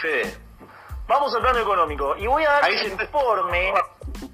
Fede. 0.00 0.36
Vamos 1.08 1.34
al 1.34 1.42
plano 1.42 1.58
económico. 1.60 2.16
Y 2.16 2.26
voy 2.26 2.44
a 2.44 2.50
dar 2.50 2.64
Ahí 2.64 2.72
un 2.74 2.78
se 2.78 3.04
informe. 3.04 3.72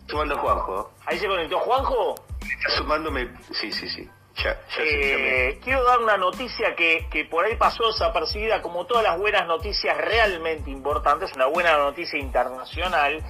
Sumando 0.08 0.38
Juanjo. 0.38 0.92
Ahí 1.06 1.18
se 1.18 1.26
conectó 1.26 1.58
Juanjo. 1.60 2.14
Está 2.40 2.76
sumándome. 2.78 3.30
Sí, 3.52 3.70
sí, 3.72 3.88
sí. 3.88 4.08
Ya, 4.36 4.58
ya, 4.76 4.82
Eh, 4.82 5.60
quiero 5.62 5.84
dar 5.84 5.98
una 5.98 6.16
noticia 6.16 6.74
que, 6.74 7.06
que 7.10 7.26
por 7.26 7.44
ahí 7.44 7.56
pasó 7.56 7.86
desapercibida, 7.88 8.62
como 8.62 8.86
todas 8.86 9.04
las 9.04 9.18
buenas 9.18 9.46
noticias 9.46 9.94
realmente 9.98 10.70
importantes, 10.70 11.30
una 11.34 11.46
buena 11.46 11.76
noticia 11.76 12.18
internacional, 12.18 13.22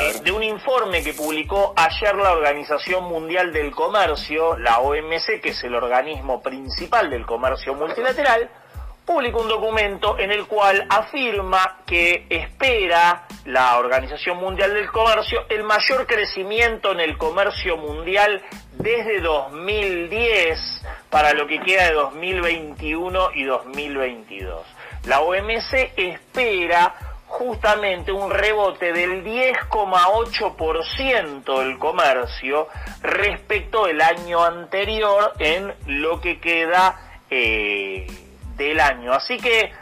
eh, 0.00 0.20
de 0.24 0.32
un 0.32 0.42
informe 0.42 1.04
que 1.04 1.14
publicó 1.14 1.72
ayer 1.76 2.16
la 2.16 2.32
Organización 2.32 3.04
Mundial 3.04 3.52
del 3.52 3.70
Comercio, 3.70 4.56
la 4.58 4.80
OMC, 4.80 5.40
que 5.40 5.50
es 5.50 5.62
el 5.62 5.76
organismo 5.76 6.42
principal 6.42 7.08
del 7.08 7.24
comercio 7.24 7.74
multilateral, 7.74 8.50
publicó 9.04 9.40
un 9.40 9.48
documento 9.48 10.16
en 10.18 10.30
el 10.30 10.46
cual 10.46 10.86
afirma 10.88 11.80
que 11.86 12.24
espera 12.30 13.26
la 13.44 13.76
Organización 13.78 14.38
Mundial 14.38 14.72
del 14.74 14.90
Comercio 14.90 15.44
el 15.48 15.64
mayor 15.64 16.06
crecimiento 16.06 16.92
en 16.92 17.00
el 17.00 17.18
comercio 17.18 17.76
mundial 17.76 18.40
desde 18.74 19.20
2010 19.20 20.84
para 21.10 21.34
lo 21.34 21.46
que 21.46 21.60
queda 21.60 21.88
de 21.88 21.94
2021 21.94 23.32
y 23.34 23.44
2022. 23.44 24.64
La 25.06 25.20
OMC 25.20 25.92
espera 25.96 26.94
justamente 27.26 28.12
un 28.12 28.30
rebote 28.30 28.92
del 28.92 29.24
10,8% 29.24 31.60
del 31.60 31.78
comercio 31.78 32.68
respecto 33.00 33.86
del 33.86 34.02
año 34.02 34.44
anterior 34.44 35.32
en 35.38 35.72
lo 35.86 36.20
que 36.20 36.40
queda 36.40 37.22
eh, 37.30 38.06
del 38.56 38.80
año. 38.80 39.12
Así 39.12 39.36
que, 39.38 39.72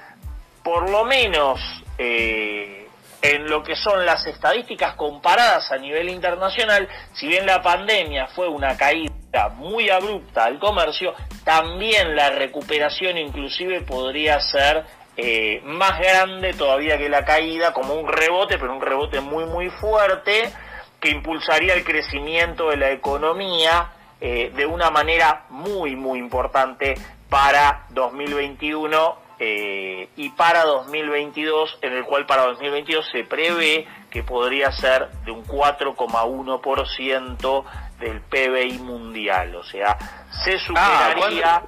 por 0.63 0.91
lo 0.91 1.05
menos, 1.05 1.61
eh, 1.99 2.81
en 3.23 3.49
lo 3.49 3.63
que 3.63 3.77
son 3.77 4.05
las 4.07 4.27
estadísticas 4.27 4.95
comparadas 4.95 5.71
a 5.71 5.77
nivel 5.77 6.09
internacional, 6.09 6.89
si 7.13 7.27
bien 7.27 7.47
la 7.47 7.63
pandemia 7.63 8.27
fue 8.29 8.49
una 8.49 8.77
caída 8.77 9.49
muy 9.57 9.91
abrupta 9.91 10.45
al 10.45 10.59
comercio, 10.59 11.15
también 11.45 12.17
la 12.17 12.31
recuperación 12.31 13.19
inclusive 13.19 13.83
podría 13.83 14.41
ser 14.41 14.85
eh, 15.17 15.61
más 15.65 15.99
grande 15.99 16.55
todavía 16.55 16.97
que 16.97 17.09
la 17.09 17.25
caída, 17.25 17.73
como 17.73 17.95
un 17.95 18.09
rebote, 18.09 18.59
pero 18.59 18.75
un 18.75 18.81
rebote 18.81 19.21
muy 19.21 19.45
muy 19.45 19.69
fuerte, 19.69 20.51
que 20.99 21.11
impulsaría 21.11 21.75
el 21.75 21.85
crecimiento 21.85 22.71
de 22.71 22.77
la 22.77 22.91
economía 22.91 23.93
eh, 24.21 24.51
de 24.55 24.67
una 24.67 24.91
manera 24.91 25.45
muy 25.51 25.95
muy 25.97 26.19
importante 26.19 26.95
para 27.31 27.87
2021 27.91 29.19
eh, 29.39 30.09
y 30.17 30.29
para 30.31 30.65
2022, 30.65 31.79
en 31.81 31.93
el 31.95 32.05
cual 32.05 32.27
para 32.27 32.45
2022 32.47 33.09
se 33.11 33.25
prevé 33.25 33.87
que 34.11 34.23
podría 34.23 34.71
ser 34.73 35.09
de 35.25 35.31
un 35.31 35.47
4,1% 35.47 37.65
del 37.99 38.21
PBI 38.21 38.79
mundial, 38.81 39.57
o 39.57 39.65
sea, 39.65 39.97
se 40.45 40.59
superaría 40.59 41.63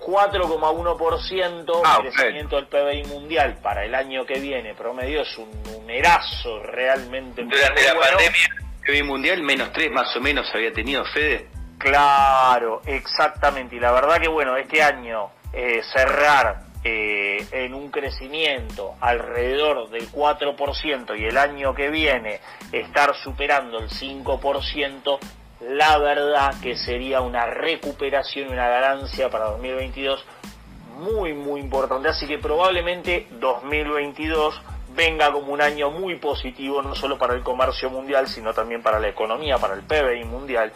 4,1% 0.00 1.80
Ah, 1.84 2.00
el 2.02 2.12
crecimiento 2.12 2.56
del 2.56 2.66
PBI 2.66 3.04
mundial 3.04 3.58
para 3.62 3.84
el 3.84 3.94
año 3.94 4.26
que 4.26 4.40
viene, 4.40 4.74
promedio 4.74 5.22
es 5.22 5.38
un 5.38 5.48
numerazo 5.62 6.58
realmente 6.60 7.44
muy 7.44 7.54
Durante 7.54 7.84
la 7.84 7.94
bueno. 7.94 8.16
pandemia, 8.16 8.48
el 8.84 8.92
PIB 8.92 9.04
mundial, 9.04 9.40
menos 9.42 9.72
3 9.72 9.92
más 9.92 10.16
o 10.16 10.20
menos 10.20 10.52
había 10.52 10.72
tenido 10.72 11.04
Fede. 11.04 11.46
Claro, 11.82 12.80
exactamente. 12.86 13.74
Y 13.74 13.80
la 13.80 13.90
verdad 13.90 14.20
que 14.20 14.28
bueno, 14.28 14.56
este 14.56 14.80
año 14.82 15.30
eh, 15.52 15.82
cerrar 15.92 16.62
eh, 16.84 17.44
en 17.50 17.74
un 17.74 17.90
crecimiento 17.90 18.94
alrededor 19.00 19.90
del 19.90 20.08
4% 20.10 21.18
y 21.18 21.24
el 21.24 21.36
año 21.36 21.74
que 21.74 21.90
viene 21.90 22.40
estar 22.70 23.16
superando 23.16 23.78
el 23.78 23.88
5%, 23.88 25.18
la 25.60 25.98
verdad 25.98 26.54
que 26.62 26.76
sería 26.76 27.20
una 27.20 27.46
recuperación 27.46 28.52
una 28.52 28.68
ganancia 28.68 29.28
para 29.28 29.46
2022 29.46 30.24
muy 30.98 31.34
muy 31.34 31.60
importante. 31.60 32.08
Así 32.08 32.28
que 32.28 32.38
probablemente 32.38 33.26
2022 33.40 34.62
venga 34.94 35.32
como 35.32 35.52
un 35.52 35.60
año 35.60 35.90
muy 35.90 36.14
positivo, 36.14 36.80
no 36.80 36.94
solo 36.94 37.18
para 37.18 37.34
el 37.34 37.42
comercio 37.42 37.90
mundial, 37.90 38.28
sino 38.28 38.54
también 38.54 38.82
para 38.82 39.00
la 39.00 39.08
economía, 39.08 39.58
para 39.58 39.74
el 39.74 39.82
PBI 39.82 40.24
mundial. 40.24 40.72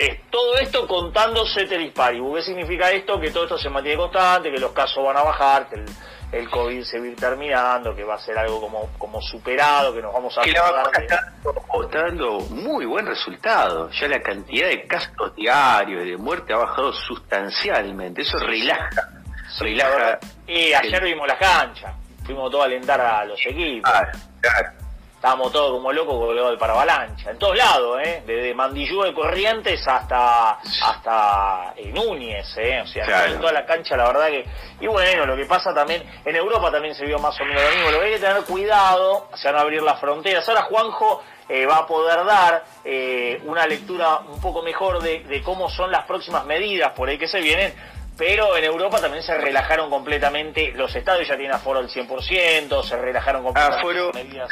Es 0.00 0.18
todo 0.30 0.56
esto 0.56 0.86
contándose 0.88 1.66
Paribus. 1.94 2.38
¿Qué 2.38 2.42
significa 2.46 2.90
esto? 2.90 3.20
Que 3.20 3.30
todo 3.30 3.44
esto 3.44 3.58
se 3.58 3.68
mantiene 3.68 3.98
constante, 3.98 4.50
que 4.50 4.58
los 4.58 4.72
casos 4.72 5.04
van 5.04 5.16
a 5.18 5.22
bajar, 5.22 5.68
que 5.68 5.74
el, 5.74 5.84
el 6.32 6.48
COVID 6.48 6.82
se 6.84 6.98
va 6.98 7.04
a 7.04 7.08
ir 7.08 7.16
terminando, 7.16 7.94
que 7.94 8.02
va 8.02 8.14
a 8.14 8.18
ser 8.18 8.38
algo 8.38 8.62
como, 8.62 8.88
como 8.96 9.20
superado, 9.20 9.92
que 9.92 10.00
nos 10.00 10.10
vamos 10.14 10.38
a 10.38 10.40
Que 10.40 10.52
la 10.52 10.62
vacuna 10.62 10.90
de- 10.98 11.04
está 11.04 11.32
dando, 11.44 11.82
está 11.84 11.98
dando 12.02 12.40
muy 12.48 12.86
buen 12.86 13.04
resultado. 13.06 13.90
Ya 13.90 14.08
la 14.08 14.20
cantidad 14.22 14.68
de 14.68 14.86
casos 14.86 15.36
diarios 15.36 16.06
y 16.06 16.10
de 16.12 16.16
muerte 16.16 16.54
ha 16.54 16.56
bajado 16.56 16.94
sustancialmente. 16.94 18.22
Eso 18.22 18.38
relaja. 18.38 18.88
la 18.94 19.60
relaja. 19.60 20.18
Y 20.46 20.72
ayer 20.72 21.04
vimos 21.04 21.28
la 21.28 21.36
cancha, 21.36 21.92
fuimos 22.24 22.50
todos 22.50 22.62
a 22.64 22.66
alentar 22.68 22.98
a 23.02 23.24
los 23.26 23.38
equipos. 23.44 23.90
Claro, 23.90 24.10
claro. 24.40 24.68
Estábamos 25.20 25.52
todos 25.52 25.72
como 25.72 25.92
locos 25.92 26.14
con 26.18 26.34
lo 26.34 26.48
del 26.48 26.56
paravalancha, 26.56 27.32
en 27.32 27.38
todos 27.38 27.54
lados, 27.54 28.00
¿eh? 28.02 28.22
desde 28.26 28.54
Mandillú 28.54 29.02
de 29.02 29.12
Corrientes 29.12 29.86
hasta 29.86 30.52
hasta 30.82 31.74
eh, 31.76 31.92
Núñez, 31.92 32.56
¿eh? 32.56 32.80
o 32.80 32.86
sea, 32.86 33.04
Claro. 33.04 33.34
en 33.34 33.38
toda 33.38 33.52
la 33.52 33.66
cancha, 33.66 33.98
la 33.98 34.06
verdad 34.06 34.28
que... 34.28 34.46
Y 34.80 34.86
bueno, 34.86 35.26
lo 35.26 35.36
que 35.36 35.44
pasa 35.44 35.74
también, 35.74 36.02
en 36.24 36.36
Europa 36.36 36.70
también 36.70 36.94
se 36.94 37.04
vio 37.04 37.18
más 37.18 37.38
o 37.38 37.44
menos 37.44 37.62
lo 37.62 37.70
mismo, 37.70 37.90
lo 37.90 37.98
que 38.00 38.06
hay 38.06 38.12
que 38.14 38.18
tener 38.18 38.44
cuidado, 38.44 39.28
se 39.34 39.48
van 39.48 39.56
a 39.56 39.60
abrir 39.60 39.82
las 39.82 40.00
fronteras. 40.00 40.48
Ahora 40.48 40.62
Juanjo 40.62 41.22
eh, 41.50 41.66
va 41.66 41.76
a 41.76 41.86
poder 41.86 42.24
dar 42.24 42.64
eh, 42.82 43.42
una 43.44 43.66
lectura 43.66 44.20
un 44.20 44.40
poco 44.40 44.62
mejor 44.62 45.02
de, 45.02 45.18
de 45.24 45.42
cómo 45.42 45.68
son 45.68 45.92
las 45.92 46.06
próximas 46.06 46.46
medidas 46.46 46.92
por 46.92 47.10
ahí 47.10 47.18
que 47.18 47.28
se 47.28 47.42
vienen, 47.42 47.74
pero 48.16 48.56
en 48.56 48.64
Europa 48.64 48.98
también 49.02 49.22
se 49.22 49.36
relajaron 49.36 49.90
completamente, 49.90 50.72
los 50.72 50.94
estadios 50.96 51.28
ya 51.28 51.36
tienen 51.36 51.52
aforo 51.52 51.82
del 51.82 51.90
100%, 51.90 52.82
se 52.84 52.96
relajaron 52.96 53.42
completamente 53.42 53.78
Aforo 53.80 54.06
las 54.06 54.14
medidas. 54.14 54.48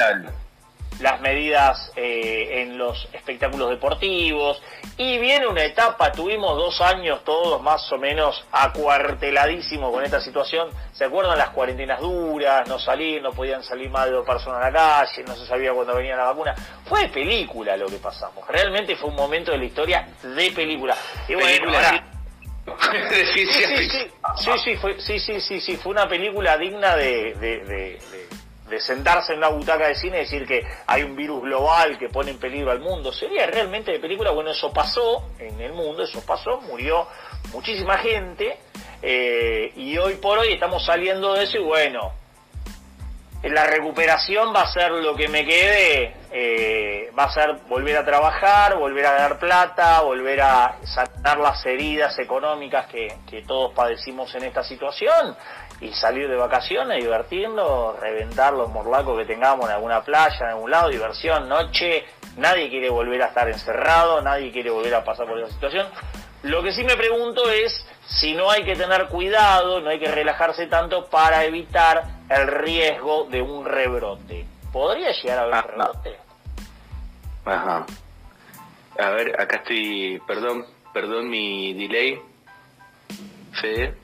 Las 1.00 1.20
medidas 1.20 1.92
eh, 1.96 2.62
en 2.62 2.76
los 2.78 3.08
espectáculos 3.12 3.70
deportivos. 3.70 4.60
Y 4.96 5.18
viene 5.18 5.46
una 5.46 5.62
etapa, 5.64 6.10
tuvimos 6.12 6.56
dos 6.56 6.80
años 6.80 7.22
todos 7.24 7.62
más 7.62 7.90
o 7.92 7.98
menos 7.98 8.44
acuarteladísimos 8.50 9.92
con 9.92 10.04
esta 10.04 10.20
situación, 10.20 10.70
¿se 10.92 11.04
acuerdan 11.04 11.38
las 11.38 11.50
cuarentenas 11.50 12.00
duras, 12.00 12.68
no 12.68 12.78
salir, 12.78 13.22
no 13.22 13.32
podían 13.32 13.62
salir 13.62 13.90
más 13.90 14.06
de 14.06 14.12
dos 14.12 14.26
personas 14.26 14.60
a 14.64 14.70
la 14.70 14.72
calle, 14.72 15.22
no 15.24 15.36
se 15.36 15.46
sabía 15.46 15.72
cuándo 15.72 15.94
venía 15.94 16.16
la 16.16 16.24
vacuna? 16.24 16.54
Fue 16.86 17.02
de 17.02 17.08
película 17.10 17.76
lo 17.76 17.86
que 17.86 17.98
pasamos, 17.98 18.46
realmente 18.48 18.96
fue 18.96 19.10
un 19.10 19.16
momento 19.16 19.52
de 19.52 19.58
la 19.58 19.64
historia 19.64 20.08
de 20.22 20.50
película. 20.52 20.96
Y 21.28 21.34
bueno, 21.34 21.46
Película. 21.48 21.78
ahora- 21.88 22.04
de 23.10 23.26
Sí, 23.26 23.46
sí, 23.46 23.64
sí, 23.64 23.88
sí, 23.88 24.10
sí, 24.64 24.76
fue, 24.76 25.00
sí, 25.00 25.18
sí, 25.18 25.40
sí, 25.40 25.60
sí, 25.60 25.76
fue 25.76 25.92
una 25.92 26.06
película 26.08 26.58
digna 26.58 26.96
de, 26.96 27.34
de, 27.34 27.58
de- 27.60 27.98
de- 28.10 28.28
de 28.68 28.80
sentarse 28.80 29.32
en 29.32 29.38
una 29.38 29.48
butaca 29.48 29.88
de 29.88 29.94
cine 29.94 30.18
y 30.18 30.20
decir 30.20 30.46
que 30.46 30.66
hay 30.86 31.02
un 31.02 31.16
virus 31.16 31.42
global 31.42 31.98
que 31.98 32.08
pone 32.08 32.30
en 32.30 32.38
peligro 32.38 32.70
al 32.70 32.80
mundo. 32.80 33.12
Sería 33.12 33.46
realmente 33.46 33.92
de 33.92 33.98
película, 33.98 34.30
bueno, 34.30 34.50
eso 34.50 34.72
pasó 34.72 35.30
en 35.38 35.60
el 35.60 35.72
mundo, 35.72 36.02
eso 36.02 36.24
pasó, 36.24 36.60
murió 36.62 37.06
muchísima 37.52 37.98
gente 37.98 38.58
eh, 39.02 39.72
y 39.76 39.96
hoy 39.96 40.14
por 40.14 40.38
hoy 40.38 40.52
estamos 40.52 40.84
saliendo 40.84 41.34
de 41.34 41.44
eso 41.44 41.58
y 41.58 41.62
bueno, 41.62 42.12
la 43.42 43.66
recuperación 43.66 44.52
va 44.54 44.62
a 44.62 44.72
ser 44.72 44.90
lo 44.90 45.14
que 45.14 45.28
me 45.28 45.46
quede, 45.46 46.16
eh, 46.32 47.10
va 47.16 47.24
a 47.24 47.32
ser 47.32 47.60
volver 47.68 47.96
a 47.96 48.04
trabajar, 48.04 48.76
volver 48.76 49.06
a 49.06 49.12
ganar 49.12 49.38
plata, 49.38 50.00
volver 50.00 50.40
a 50.42 50.78
sanar 50.82 51.38
las 51.38 51.64
heridas 51.64 52.18
económicas 52.18 52.86
que, 52.86 53.16
que 53.30 53.42
todos 53.42 53.72
padecimos 53.72 54.34
en 54.34 54.44
esta 54.44 54.64
situación 54.64 55.36
y 55.80 55.92
salir 55.92 56.28
de 56.28 56.36
vacaciones, 56.36 57.02
divertirnos, 57.02 57.98
reventar 58.00 58.52
los 58.52 58.68
morlacos 58.70 59.16
que 59.18 59.24
tengamos 59.26 59.66
en 59.66 59.72
alguna 59.76 60.02
playa, 60.02 60.36
en 60.40 60.46
algún 60.48 60.70
lado, 60.70 60.88
diversión, 60.88 61.48
noche, 61.48 62.04
nadie 62.36 62.68
quiere 62.68 62.90
volver 62.90 63.22
a 63.22 63.26
estar 63.26 63.48
encerrado, 63.48 64.20
nadie 64.20 64.50
quiere 64.50 64.70
volver 64.70 64.94
a 64.94 65.04
pasar 65.04 65.26
por 65.26 65.38
esa 65.38 65.52
situación. 65.52 65.86
Lo 66.42 66.62
que 66.62 66.72
sí 66.72 66.82
me 66.84 66.96
pregunto 66.96 67.48
es 67.50 67.84
si 68.06 68.34
no 68.34 68.50
hay 68.50 68.64
que 68.64 68.74
tener 68.76 69.06
cuidado, 69.06 69.80
no 69.80 69.90
hay 69.90 69.98
que 70.00 70.10
relajarse 70.10 70.66
tanto 70.66 71.06
para 71.06 71.44
evitar 71.44 72.02
el 72.28 72.46
riesgo 72.46 73.24
de 73.30 73.42
un 73.42 73.64
rebrote. 73.64 74.46
¿Podría 74.72 75.12
llegar 75.12 75.38
a 75.38 75.42
haber 75.42 75.54
Ah, 75.54 75.62
un 75.64 75.70
rebrote? 75.70 76.18
Ajá. 77.44 77.86
A 78.98 79.10
ver, 79.10 79.40
acá 79.40 79.56
estoy, 79.58 80.20
perdón, 80.26 80.66
perdón 80.92 81.28
mi 81.30 81.72
delay. 81.74 82.20
Fede. 83.60 83.94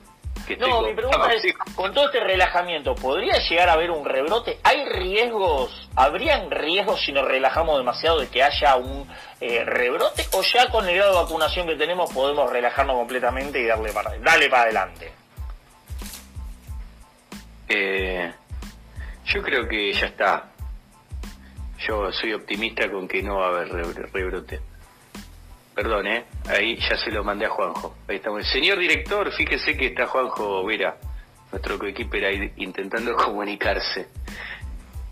Que 0.47 0.57
No, 0.59 0.83
mi 0.83 0.93
pregunta 0.93 1.33
es, 1.33 1.43
con 1.75 1.95
todo 1.95 2.07
este 2.07 2.21
relajamiento, 2.21 2.95
¿podría 2.95 3.39
llegar 3.49 3.71
a 3.71 3.73
haber 3.73 3.91
un 3.91 4.05
rebrote? 4.05 4.59
¿Hay 4.63 4.85
riesgos, 4.85 5.89
habrían 5.97 6.51
riesgos 6.51 7.01
si 7.01 7.13
nos 7.13 7.27
relajamos 7.27 7.79
demasiado 7.79 8.21
de 8.21 8.29
que 8.29 8.43
haya 8.43 8.77
un 8.77 9.09
eh, 9.41 9.65
rebrote? 9.65 10.27
¿O 10.33 10.43
ya 10.43 10.69
con 10.71 10.87
el 10.87 10.97
grado 10.97 11.13
de 11.13 11.23
vacunación 11.23 11.67
que 11.67 11.77
tenemos 11.77 12.13
podemos 12.13 12.51
relajarnos 12.51 12.97
completamente 12.97 13.59
y 13.61 13.67
darle 13.67 13.93
para, 13.93 14.19
darle 14.19 14.51
para 14.51 14.63
adelante? 14.65 15.13
Eh, 17.69 18.33
Yo 19.25 19.43
creo 19.43 19.67
que 19.67 19.93
ya 19.95 20.07
está. 20.07 20.51
Yo 21.87 22.13
soy 22.13 22.35
optimista 22.35 22.91
con 22.91 23.09
que 23.09 23.23
no 23.23 23.39
va 23.39 23.47
a 23.47 23.49
haber 23.49 23.69
rebrote. 24.13 24.61
Perdón, 25.75 26.07
¿eh? 26.07 26.25
Ahí 26.49 26.77
ya 26.77 26.97
se 26.97 27.11
lo 27.11 27.25
mandé 27.25 27.47
a 27.47 27.51
Juanjo. 27.51 27.97
Ahí 28.09 28.17
estamos. 28.17 28.47
Señor 28.49 28.79
director, 28.79 29.33
fíjese 29.33 29.77
que 29.77 29.87
está 29.87 30.07
Juanjo 30.07 30.65
Vera, 30.65 30.97
nuestro 31.51 31.79
coequiper 31.79 32.25
ahí 32.25 32.53
intentando 32.57 33.15
comunicarse, 33.17 34.09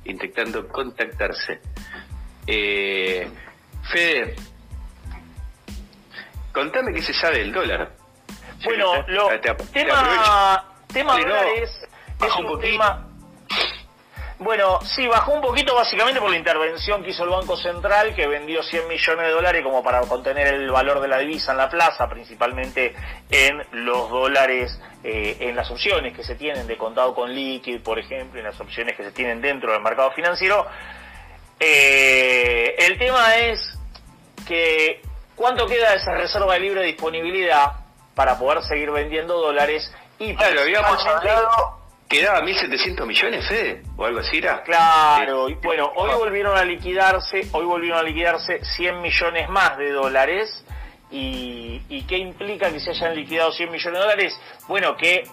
intentando 0.04 0.68
contactarse. 0.68 1.60
Eh, 2.46 3.28
Fede, 3.90 4.36
contame 6.52 6.92
qué 6.94 7.02
se 7.02 7.12
sabe 7.12 7.38
del 7.38 7.52
dólar. 7.52 7.90
Bueno, 8.64 9.04
lo, 9.08 9.28
tema, 9.40 10.64
tema 10.86 11.18
dólares 11.18 11.88
es 12.24 12.36
un, 12.36 12.60
tema 12.60 13.11
bueno, 14.42 14.80
sí, 14.82 15.06
bajó 15.06 15.32
un 15.32 15.40
poquito 15.40 15.74
básicamente 15.74 16.20
por 16.20 16.30
la 16.30 16.36
intervención 16.36 17.02
que 17.02 17.10
hizo 17.10 17.24
el 17.24 17.30
Banco 17.30 17.56
Central, 17.56 18.14
que 18.14 18.26
vendió 18.26 18.62
100 18.62 18.88
millones 18.88 19.26
de 19.26 19.32
dólares 19.32 19.62
como 19.62 19.82
para 19.82 20.00
contener 20.02 20.54
el 20.54 20.70
valor 20.70 21.00
de 21.00 21.08
la 21.08 21.18
divisa 21.18 21.52
en 21.52 21.58
la 21.58 21.68
plaza, 21.68 22.08
principalmente 22.08 22.94
en 23.30 23.62
los 23.84 24.10
dólares, 24.10 24.78
eh, 25.04 25.36
en 25.40 25.56
las 25.56 25.70
opciones 25.70 26.14
que 26.14 26.24
se 26.24 26.34
tienen 26.34 26.66
de 26.66 26.76
contado 26.76 27.14
con 27.14 27.34
líquido, 27.34 27.82
por 27.82 27.98
ejemplo, 27.98 28.38
en 28.38 28.46
las 28.46 28.60
opciones 28.60 28.96
que 28.96 29.04
se 29.04 29.12
tienen 29.12 29.40
dentro 29.40 29.72
del 29.72 29.82
mercado 29.82 30.10
financiero. 30.12 30.66
Eh, 31.58 32.74
el 32.78 32.98
tema 32.98 33.36
es 33.36 33.78
que 34.46 35.02
cuánto 35.36 35.66
queda 35.66 35.90
de 35.90 35.96
esa 35.96 36.14
reserva 36.14 36.54
de 36.54 36.60
libre 36.60 36.82
disponibilidad 36.82 37.72
para 38.14 38.38
poder 38.38 38.62
seguir 38.62 38.90
vendiendo 38.90 39.40
dólares 39.40 39.92
y 40.18 40.34
claro, 40.36 40.60
habíamos 40.60 41.04
hablado 41.06 41.81
quedaba 42.12 42.42
1.700 42.42 43.06
millones, 43.06 43.48
Fede, 43.48 43.82
o 43.96 44.04
algo 44.04 44.20
así 44.20 44.38
era. 44.38 44.62
Claro, 44.62 45.48
y 45.48 45.54
bueno, 45.54 45.90
hoy 45.96 46.10
volvieron 46.14 46.56
a 46.56 46.64
liquidarse, 46.64 47.48
hoy 47.52 47.64
volvieron 47.64 47.98
a 47.98 48.02
liquidarse 48.02 48.64
100 48.64 49.00
millones 49.00 49.48
más 49.48 49.76
de 49.78 49.90
dólares. 49.90 50.64
¿Y, 51.10 51.82
y 51.90 52.02
qué 52.04 52.16
implica 52.16 52.72
que 52.72 52.80
se 52.80 52.90
hayan 52.90 53.14
liquidado 53.14 53.52
100 53.52 53.70
millones 53.70 53.92
de 53.92 53.98
dólares? 53.98 54.40
Bueno, 54.66 54.96
que 54.96 55.24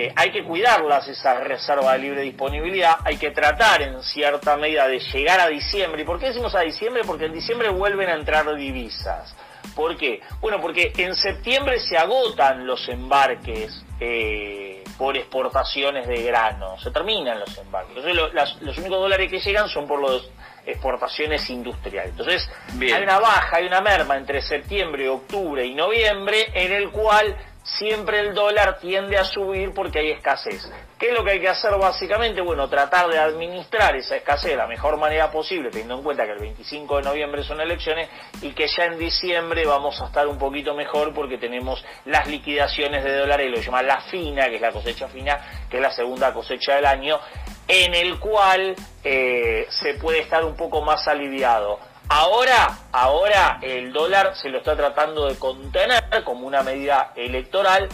eh, 0.00 0.12
hay 0.14 0.30
que 0.30 0.44
cuidarlas, 0.44 1.08
esa 1.08 1.40
reserva 1.40 1.94
de 1.94 1.98
libre 1.98 2.20
disponibilidad, 2.22 2.98
hay 3.04 3.16
que 3.16 3.32
tratar 3.32 3.82
en 3.82 4.00
cierta 4.02 4.56
medida 4.56 4.86
de 4.86 5.00
llegar 5.00 5.40
a 5.40 5.48
diciembre. 5.48 6.02
¿Y 6.02 6.04
por 6.04 6.20
qué 6.20 6.26
decimos 6.26 6.54
a 6.54 6.60
diciembre? 6.60 7.02
Porque 7.04 7.24
en 7.24 7.32
diciembre 7.32 7.68
vuelven 7.70 8.08
a 8.08 8.14
entrar 8.14 8.54
divisas. 8.54 9.34
¿Por 9.74 9.96
qué? 9.96 10.20
Bueno, 10.40 10.60
porque 10.60 10.92
en 10.96 11.16
septiembre 11.16 11.80
se 11.80 11.98
agotan 11.98 12.64
los 12.64 12.88
embarques. 12.88 13.84
Eh, 13.98 14.77
por 14.98 15.16
exportaciones 15.16 16.06
de 16.08 16.22
grano. 16.24 16.76
Se 16.78 16.90
terminan 16.90 17.38
los 17.38 17.56
embarques. 17.56 17.96
Entonces 17.96 18.60
los 18.60 18.78
únicos 18.78 18.98
dólares 18.98 19.30
que 19.30 19.38
llegan 19.38 19.68
son 19.68 19.86
por 19.86 20.02
las 20.02 20.22
exportaciones 20.66 21.48
industriales. 21.48 22.10
Entonces 22.10 22.50
hay 22.80 23.02
una 23.02 23.20
baja, 23.20 23.56
hay 23.56 23.66
una 23.66 23.80
merma 23.80 24.16
entre 24.16 24.42
septiembre, 24.42 25.08
octubre 25.08 25.64
y 25.64 25.74
noviembre 25.74 26.50
en 26.52 26.72
el 26.72 26.90
cual 26.90 27.36
siempre 27.62 28.20
el 28.20 28.34
dólar 28.34 28.78
tiende 28.80 29.16
a 29.16 29.24
subir 29.24 29.72
porque 29.72 30.00
hay 30.00 30.10
escasez. 30.10 30.70
¿Qué 30.98 31.10
es 31.10 31.14
lo 31.14 31.22
que 31.22 31.30
hay 31.30 31.40
que 31.40 31.48
hacer 31.48 31.70
básicamente? 31.78 32.40
Bueno, 32.40 32.68
tratar 32.68 33.08
de 33.08 33.18
administrar 33.18 33.94
esa 33.94 34.16
escasez 34.16 34.50
de 34.50 34.56
la 34.56 34.66
mejor 34.66 34.96
manera 34.96 35.30
posible, 35.30 35.70
teniendo 35.70 35.94
en 35.94 36.02
cuenta 36.02 36.24
que 36.24 36.32
el 36.32 36.40
25 36.40 36.96
de 36.96 37.02
noviembre 37.02 37.44
son 37.44 37.60
elecciones 37.60 38.08
y 38.42 38.50
que 38.50 38.66
ya 38.66 38.86
en 38.86 38.98
diciembre 38.98 39.64
vamos 39.64 40.00
a 40.00 40.06
estar 40.06 40.26
un 40.26 40.38
poquito 40.38 40.74
mejor 40.74 41.14
porque 41.14 41.38
tenemos 41.38 41.84
las 42.04 42.26
liquidaciones 42.26 43.04
de 43.04 43.16
dólares, 43.16 43.48
lo 43.48 43.60
llaman 43.60 43.86
la 43.86 44.00
fina, 44.00 44.48
que 44.48 44.56
es 44.56 44.60
la 44.60 44.72
cosecha 44.72 45.06
fina, 45.06 45.66
que 45.70 45.76
es 45.76 45.82
la 45.82 45.92
segunda 45.92 46.34
cosecha 46.34 46.74
del 46.74 46.86
año, 46.86 47.20
en 47.68 47.94
el 47.94 48.18
cual 48.18 48.74
eh, 49.04 49.68
se 49.70 49.94
puede 49.94 50.18
estar 50.18 50.44
un 50.44 50.56
poco 50.56 50.82
más 50.82 51.06
aliviado. 51.06 51.78
Ahora, 52.08 52.76
ahora 52.90 53.60
el 53.62 53.92
dólar 53.92 54.34
se 54.34 54.48
lo 54.48 54.58
está 54.58 54.74
tratando 54.74 55.28
de 55.28 55.38
contener 55.38 56.24
como 56.24 56.44
una 56.44 56.62
medida 56.62 57.12
electoral, 57.14 57.88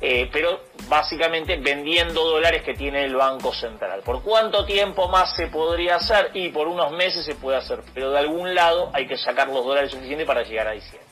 eh, 0.00 0.28
pero 0.32 0.62
básicamente 0.88 1.56
vendiendo 1.56 2.24
dólares 2.24 2.62
que 2.62 2.74
tiene 2.74 3.04
el 3.04 3.16
Banco 3.16 3.52
Central. 3.54 4.02
¿Por 4.04 4.22
cuánto 4.22 4.64
tiempo 4.64 5.08
más 5.08 5.34
se 5.36 5.46
podría 5.46 5.96
hacer? 5.96 6.30
Y 6.34 6.50
por 6.50 6.68
unos 6.68 6.92
meses 6.92 7.24
se 7.24 7.34
puede 7.34 7.58
hacer, 7.58 7.80
pero 7.94 8.10
de 8.10 8.18
algún 8.18 8.54
lado 8.54 8.90
hay 8.92 9.06
que 9.06 9.16
sacar 9.16 9.48
los 9.48 9.64
dólares 9.64 9.90
suficientes 9.90 10.26
para 10.26 10.42
llegar 10.42 10.68
a 10.68 10.72
diciembre. 10.72 11.06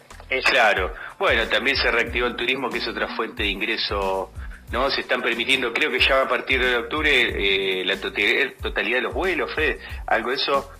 Claro, 0.44 0.92
bueno, 1.18 1.46
también 1.48 1.76
se 1.76 1.90
reactivó 1.90 2.26
el 2.26 2.36
turismo, 2.36 2.68
que 2.68 2.78
es 2.78 2.88
otra 2.88 3.08
fuente 3.14 3.42
de 3.42 3.50
ingreso 3.50 4.30
¿no? 4.70 4.90
Se 4.90 5.02
están 5.02 5.22
permitiendo, 5.22 5.72
creo 5.72 5.90
que 5.90 6.00
ya 6.00 6.22
a 6.22 6.28
partir 6.28 6.60
de 6.60 6.76
octubre, 6.76 7.10
eh, 7.10 7.84
la 7.84 7.96
totalidad 8.00 8.96
de 8.96 9.02
los 9.02 9.14
vuelos, 9.14 9.54
Fede, 9.54 9.78
algo 10.06 10.30
de 10.30 10.36
eso 10.36 10.70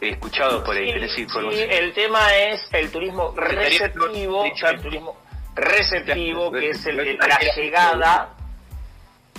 he 0.00 0.10
escuchado 0.10 0.64
por 0.64 0.76
ahí, 0.76 0.92
sí, 1.14 1.26
el 1.68 1.92
tema 1.92 2.34
es 2.34 2.60
el 2.72 2.90
turismo 2.90 3.34
receptivo, 3.36 4.44
el 4.44 4.80
turismo 4.80 5.21
receptivo, 5.54 6.50
que 6.50 6.70
es 6.70 6.86
el 6.86 6.96
de 6.96 7.14
la 7.14 7.38
llegada, 7.54 8.34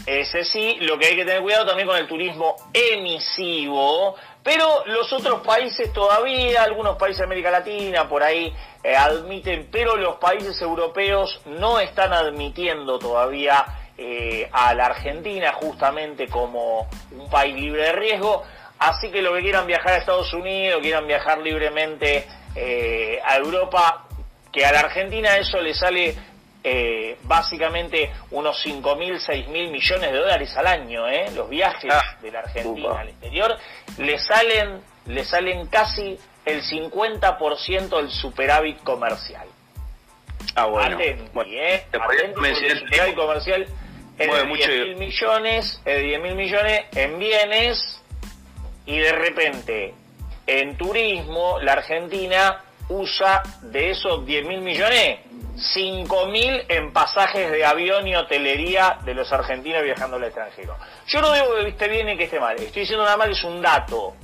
ese 0.05 0.43
sí, 0.43 0.77
lo 0.81 0.97
que 0.97 1.07
hay 1.07 1.15
que 1.15 1.23
tener 1.23 1.41
cuidado 1.41 1.67
también 1.67 1.87
con 1.87 1.97
el 1.97 2.07
turismo 2.07 2.55
emisivo, 2.73 4.15
pero 4.43 4.83
los 4.87 5.11
otros 5.13 5.41
países 5.41 5.93
todavía, 5.93 6.63
algunos 6.63 6.97
países 6.97 7.19
de 7.19 7.23
América 7.25 7.49
Latina 7.49 8.09
por 8.09 8.21
ahí 8.21 8.53
eh, 8.83 8.95
admiten, 8.95 9.69
pero 9.71 9.95
los 9.95 10.17
países 10.17 10.61
europeos 10.61 11.41
no 11.45 11.79
están 11.79 12.11
admitiendo 12.11 12.99
todavía 12.99 13.65
eh, 13.97 14.49
a 14.51 14.73
la 14.73 14.87
Argentina 14.87 15.53
justamente 15.53 16.27
como 16.27 16.89
un 17.11 17.29
país 17.29 17.55
libre 17.55 17.83
de 17.83 17.91
riesgo. 17.93 18.43
Así 18.79 19.09
que 19.09 19.21
lo 19.21 19.33
que 19.33 19.41
quieran 19.41 19.65
viajar 19.65 19.93
a 19.93 19.97
Estados 19.97 20.33
Unidos, 20.33 20.81
quieran 20.81 21.07
viajar 21.07 21.37
libremente 21.37 22.27
eh, 22.55 23.19
a 23.23 23.37
Europa, 23.37 24.07
que 24.53 24.63
a 24.63 24.71
la 24.71 24.81
Argentina 24.81 25.35
eso 25.37 25.59
le 25.59 25.73
sale 25.73 26.15
eh, 26.63 27.17
básicamente 27.23 28.11
unos 28.31 28.61
5 28.61 28.95
mil, 28.95 29.19
6 29.19 29.47
mil 29.49 29.71
millones 29.71 30.11
de 30.11 30.17
dólares 30.17 30.55
al 30.55 30.67
año, 30.67 31.09
¿eh? 31.09 31.25
los 31.35 31.49
viajes 31.49 31.91
ah, 31.93 32.17
de 32.21 32.31
la 32.31 32.39
Argentina 32.39 32.99
al 32.99 33.09
exterior, 33.09 33.57
le 33.97 34.17
salen, 34.19 34.79
le 35.07 35.25
salen 35.25 35.67
casi 35.67 36.17
el 36.45 36.61
50% 36.61 37.97
del 37.97 38.11
superávit 38.11 38.81
comercial. 38.83 39.47
Ah, 40.55 40.67
bueno. 40.67 40.95
Atenti, 40.95 41.31
bueno, 41.33 41.51
¿eh? 41.51 41.85
el 41.91 42.79
superávit 42.79 43.15
comercial 43.15 43.67
es 44.19 44.31
de 44.31 44.45
10 44.45 44.67
mil 44.69 44.95
millones, 44.97 45.81
es 45.83 45.95
de 45.95 46.03
10 46.03 46.21
mil 46.21 46.35
millones 46.35 46.81
en 46.95 47.17
bienes 47.17 48.01
y 48.85 48.99
de 48.99 49.11
repente 49.13 49.93
en 50.45 50.77
turismo 50.77 51.59
la 51.59 51.73
Argentina 51.73 52.61
usa 52.89 53.43
de 53.61 53.91
esos 53.91 54.25
10 54.25 54.45
mil 54.45 54.61
millones 54.61 55.19
5 55.55 56.27
mil 56.27 56.63
en 56.67 56.91
pasajes 56.91 57.51
de 57.51 57.65
avión 57.65 58.07
y 58.07 58.15
hotelería 58.15 58.97
de 59.05 59.13
los 59.13 59.31
argentinos 59.31 59.83
viajando 59.83 60.17
al 60.17 60.23
extranjero. 60.23 60.75
Yo 61.07 61.21
no 61.21 61.31
digo 61.33 61.55
que 61.61 61.69
esté 61.69 61.87
bien 61.87 62.07
ni 62.07 62.17
que 62.17 62.23
esté 62.23 62.39
mal, 62.39 62.55
estoy 62.55 62.81
diciendo 62.81 63.03
nada 63.03 63.17
más 63.17 63.27
que 63.27 63.33
es 63.33 63.43
un 63.43 63.61
dato. 63.61 64.15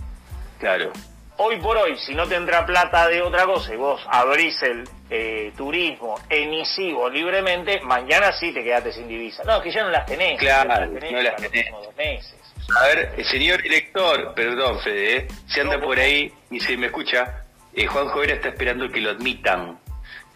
Claro. 0.59 0.91
Hoy 1.37 1.55
por 1.57 1.77
hoy, 1.77 1.97
si 1.97 2.13
no 2.13 2.27
tendrá 2.27 2.65
plata 2.65 3.07
de 3.07 3.21
otra 3.21 3.45
cosa 3.45 3.73
y 3.73 3.77
vos 3.77 4.01
abrís 4.09 4.61
el 4.61 4.83
eh, 5.09 5.53
turismo 5.55 6.19
emisivo 6.29 7.09
libremente, 7.09 7.79
mañana 7.81 8.33
sí 8.33 8.51
te 8.51 8.61
quedaste 8.61 8.91
sin 8.91 9.07
divisa. 9.07 9.43
No, 9.45 9.57
es 9.57 9.63
que 9.63 9.71
ya 9.71 9.83
no 9.83 9.89
las 9.89 10.05
tenés. 10.05 10.37
Claro, 10.37 10.87
no 10.87 11.21
las 11.21 11.35
tenés. 11.37 11.71
Dos 11.71 11.95
meses. 11.95 12.35
A 12.77 12.87
ver, 12.87 13.25
señor 13.25 13.61
director, 13.61 14.33
perdón 14.35 14.79
Fede, 14.81 15.15
¿eh? 15.15 15.27
se 15.47 15.61
anda 15.61 15.79
por 15.79 15.97
ahí 15.97 16.31
y 16.51 16.59
se 16.59 16.75
me 16.75 16.87
escucha, 16.87 17.45
eh, 17.73 17.87
Juan 17.87 18.07
Jovera 18.09 18.35
está 18.35 18.49
esperando 18.49 18.89
que 18.89 19.01
lo 19.01 19.11
admitan 19.11 19.79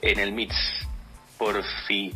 en 0.01 0.19
el 0.19 0.31
MITS, 0.31 0.87
por 1.37 1.63
fin. 1.87 2.13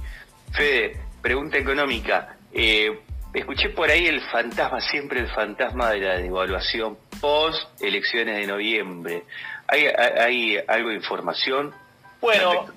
Fede, 0.52 1.00
pregunta 1.22 1.58
económica. 1.58 2.38
Eh, 2.54 3.00
escuché 3.34 3.70
por 3.70 3.90
ahí 3.90 4.08
el 4.08 4.22
fantasma, 4.22 4.80
siempre 4.82 5.20
el 5.20 5.30
fantasma 5.30 5.92
de 5.92 6.00
la 6.00 6.18
devaluación 6.18 6.98
post 7.22 7.82
elecciones 7.82 8.38
de 8.38 8.48
noviembre. 8.48 9.24
¿Hay, 9.68 9.86
hay, 9.86 10.58
algo 10.68 10.90
de 10.90 10.96
información? 10.96 11.74
Bueno, 12.22 12.68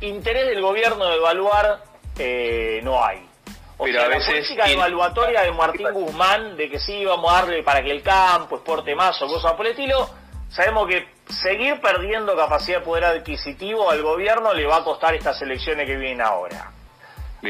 interés 0.00 0.46
del 0.46 0.60
gobierno 0.60 1.06
de 1.06 1.16
evaluar 1.16 1.84
no 2.82 3.04
hay 3.04 3.28
pero 3.78 4.02
a 4.02 4.08
veces 4.08 4.28
la 4.28 4.34
política 4.34 4.70
evaluatoria 4.70 5.42
de 5.42 5.52
Martín 5.52 5.86
Guzmán, 5.92 6.56
de 6.56 6.68
que 6.68 6.78
sí 6.80 7.04
vamos 7.04 7.30
a 7.30 7.36
darle 7.36 7.62
para 7.62 7.82
que 7.82 7.90
el 7.90 8.02
campo 8.02 8.56
exporte 8.56 8.94
más 8.94 9.20
o 9.22 9.28
cosas 9.28 9.52
por 9.52 9.66
el 9.66 9.72
estilo, 9.72 10.08
sabemos 10.48 10.88
que 10.88 11.08
seguir 11.28 11.80
perdiendo 11.80 12.36
capacidad 12.36 12.78
de 12.78 12.84
poder 12.84 13.04
adquisitivo 13.04 13.90
al 13.90 14.02
gobierno 14.02 14.54
le 14.54 14.66
va 14.66 14.78
a 14.78 14.84
costar 14.84 15.14
estas 15.14 15.40
elecciones 15.42 15.86
que 15.86 15.96
vienen 15.96 16.20
ahora. 16.20 16.72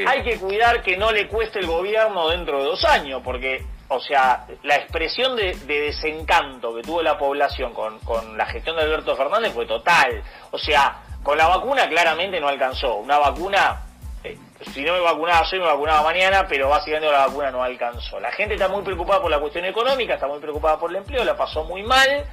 Hay 0.06 0.22
que 0.22 0.38
cuidar 0.38 0.82
que 0.82 0.96
no 0.96 1.10
le 1.12 1.28
cueste 1.28 1.60
el 1.60 1.66
gobierno 1.66 2.28
dentro 2.28 2.58
de 2.58 2.64
dos 2.64 2.84
años, 2.84 3.22
porque, 3.24 3.64
o 3.88 3.98
sea, 3.98 4.46
la 4.62 4.76
expresión 4.76 5.34
de, 5.34 5.54
desencanto 5.54 6.74
que 6.74 6.82
tuvo 6.82 7.02
la 7.02 7.16
población 7.16 7.72
con, 7.72 7.98
con 8.00 8.36
la 8.36 8.44
gestión 8.46 8.76
de 8.76 8.82
Alberto 8.82 9.16
Fernández 9.16 9.54
fue 9.54 9.64
total. 9.64 10.22
O 10.50 10.58
sea, 10.58 11.02
con 11.22 11.38
la 11.38 11.48
vacuna 11.48 11.88
claramente 11.88 12.38
no 12.38 12.48
alcanzó. 12.48 12.96
Una 12.96 13.18
vacuna 13.18 13.86
eh, 14.24 14.36
si 14.72 14.82
no 14.82 14.92
me 14.92 15.00
vacunaba 15.00 15.44
soy, 15.44 15.60
me 15.60 15.66
vacunaba 15.66 16.02
mañana, 16.02 16.46
pero 16.48 16.68
básicamente 16.68 17.10
la 17.10 17.26
vacuna 17.26 17.50
no 17.50 17.62
alcanzó. 17.62 18.18
La 18.18 18.32
gente 18.32 18.54
está 18.54 18.68
muy 18.68 18.82
preocupada 18.82 19.20
por 19.20 19.30
la 19.30 19.38
cuestión 19.38 19.64
económica, 19.64 20.14
está 20.14 20.26
muy 20.26 20.40
preocupada 20.40 20.78
por 20.78 20.90
el 20.90 20.96
empleo, 20.96 21.24
la 21.24 21.36
pasó 21.36 21.64
muy 21.64 21.82
mal. 21.82 22.24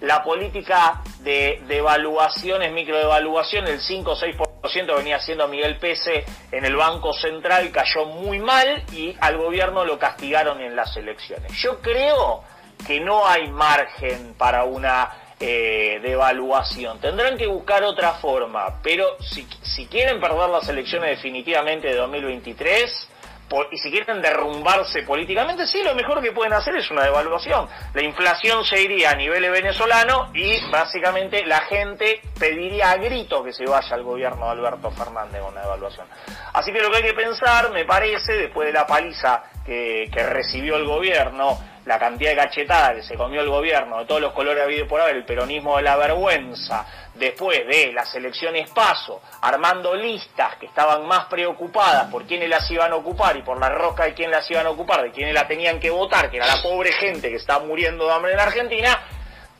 La 0.00 0.22
política 0.22 1.02
de, 1.20 1.62
devaluaciones, 1.66 2.72
microdevaluación, 2.72 3.66
el 3.66 3.80
5 3.80 4.10
o 4.10 4.16
6% 4.16 4.96
venía 4.96 5.16
haciendo 5.16 5.48
Miguel 5.48 5.78
Pese 5.78 6.24
en 6.52 6.64
el 6.64 6.76
Banco 6.76 7.12
Central, 7.12 7.70
cayó 7.70 8.06
muy 8.06 8.38
mal 8.38 8.84
y 8.92 9.16
al 9.20 9.38
gobierno 9.38 9.84
lo 9.84 9.98
castigaron 9.98 10.60
en 10.60 10.76
las 10.76 10.96
elecciones. 10.96 11.52
Yo 11.52 11.80
creo 11.80 12.42
que 12.86 13.00
no 13.00 13.26
hay 13.26 13.48
margen 13.48 14.34
para 14.36 14.64
una 14.64 15.10
eh, 15.40 16.00
devaluación. 16.02 17.00
Tendrán 17.00 17.36
que 17.36 17.46
buscar 17.46 17.82
otra 17.82 18.14
forma, 18.14 18.80
pero 18.82 19.16
si, 19.20 19.46
si 19.62 19.86
quieren 19.86 20.20
perder 20.20 20.50
las 20.50 20.68
elecciones 20.68 21.10
definitivamente 21.10 21.88
de 21.88 21.96
2023, 21.96 23.08
y 23.70 23.78
si 23.78 23.90
quieren 23.90 24.20
derrumbarse 24.20 25.02
políticamente, 25.02 25.66
sí, 25.66 25.82
lo 25.82 25.94
mejor 25.94 26.20
que 26.22 26.32
pueden 26.32 26.52
hacer 26.52 26.76
es 26.76 26.90
una 26.90 27.04
devaluación. 27.04 27.68
La 27.92 28.02
inflación 28.02 28.64
se 28.64 28.82
iría 28.82 29.10
a 29.10 29.14
nivel 29.14 29.48
venezolano 29.50 30.30
y 30.34 30.60
básicamente 30.70 31.44
la 31.46 31.60
gente 31.62 32.20
pediría 32.38 32.90
a 32.90 32.96
grito 32.96 33.44
que 33.44 33.52
se 33.52 33.64
vaya 33.64 33.94
al 33.94 34.02
gobierno 34.02 34.46
de 34.46 34.52
Alberto 34.52 34.90
Fernández 34.90 35.40
con 35.42 35.54
la 35.54 35.62
devaluación. 35.62 36.06
Así 36.52 36.72
que 36.72 36.80
lo 36.80 36.90
que 36.90 36.98
hay 36.98 37.02
que 37.02 37.14
pensar, 37.14 37.70
me 37.70 37.84
parece, 37.84 38.32
después 38.32 38.66
de 38.66 38.72
la 38.72 38.86
paliza 38.86 39.44
que, 39.64 40.10
que 40.12 40.22
recibió 40.24 40.76
el 40.76 40.84
gobierno, 40.86 41.58
la 41.86 41.98
cantidad 41.98 42.30
de 42.30 42.36
cachetada 42.36 42.94
que 42.94 43.02
se 43.02 43.14
comió 43.16 43.40
el 43.40 43.48
gobierno, 43.48 43.98
de 43.98 44.06
todos 44.06 44.20
los 44.20 44.32
colores 44.32 44.62
habido 44.62 44.88
por 44.88 45.00
haber, 45.00 45.16
el 45.16 45.24
peronismo 45.24 45.76
de 45.76 45.82
la 45.82 45.96
vergüenza, 45.96 46.86
después 47.14 47.66
de 47.66 47.92
las 47.92 48.14
elecciones 48.14 48.70
paso, 48.70 49.20
armando 49.42 49.94
listas 49.94 50.56
que 50.56 50.66
estaban 50.66 51.06
más 51.06 51.26
preocupadas 51.26 52.10
por 52.10 52.24
quiénes 52.24 52.48
las 52.48 52.68
iban 52.70 52.92
a 52.92 52.96
ocupar 52.96 53.36
y 53.36 53.42
por 53.42 53.58
la 53.58 53.68
roca 53.68 54.04
de 54.04 54.14
quién 54.14 54.30
las 54.30 54.50
iban 54.50 54.66
a 54.66 54.70
ocupar, 54.70 55.02
de 55.02 55.12
quiénes 55.12 55.34
la 55.34 55.46
tenían 55.46 55.78
que 55.78 55.90
votar, 55.90 56.30
que 56.30 56.38
era 56.38 56.46
la 56.46 56.62
pobre 56.62 56.92
gente 56.92 57.28
que 57.28 57.36
está 57.36 57.58
muriendo 57.58 58.06
de 58.06 58.12
hambre 58.12 58.32
en 58.32 58.40
Argentina, 58.40 59.00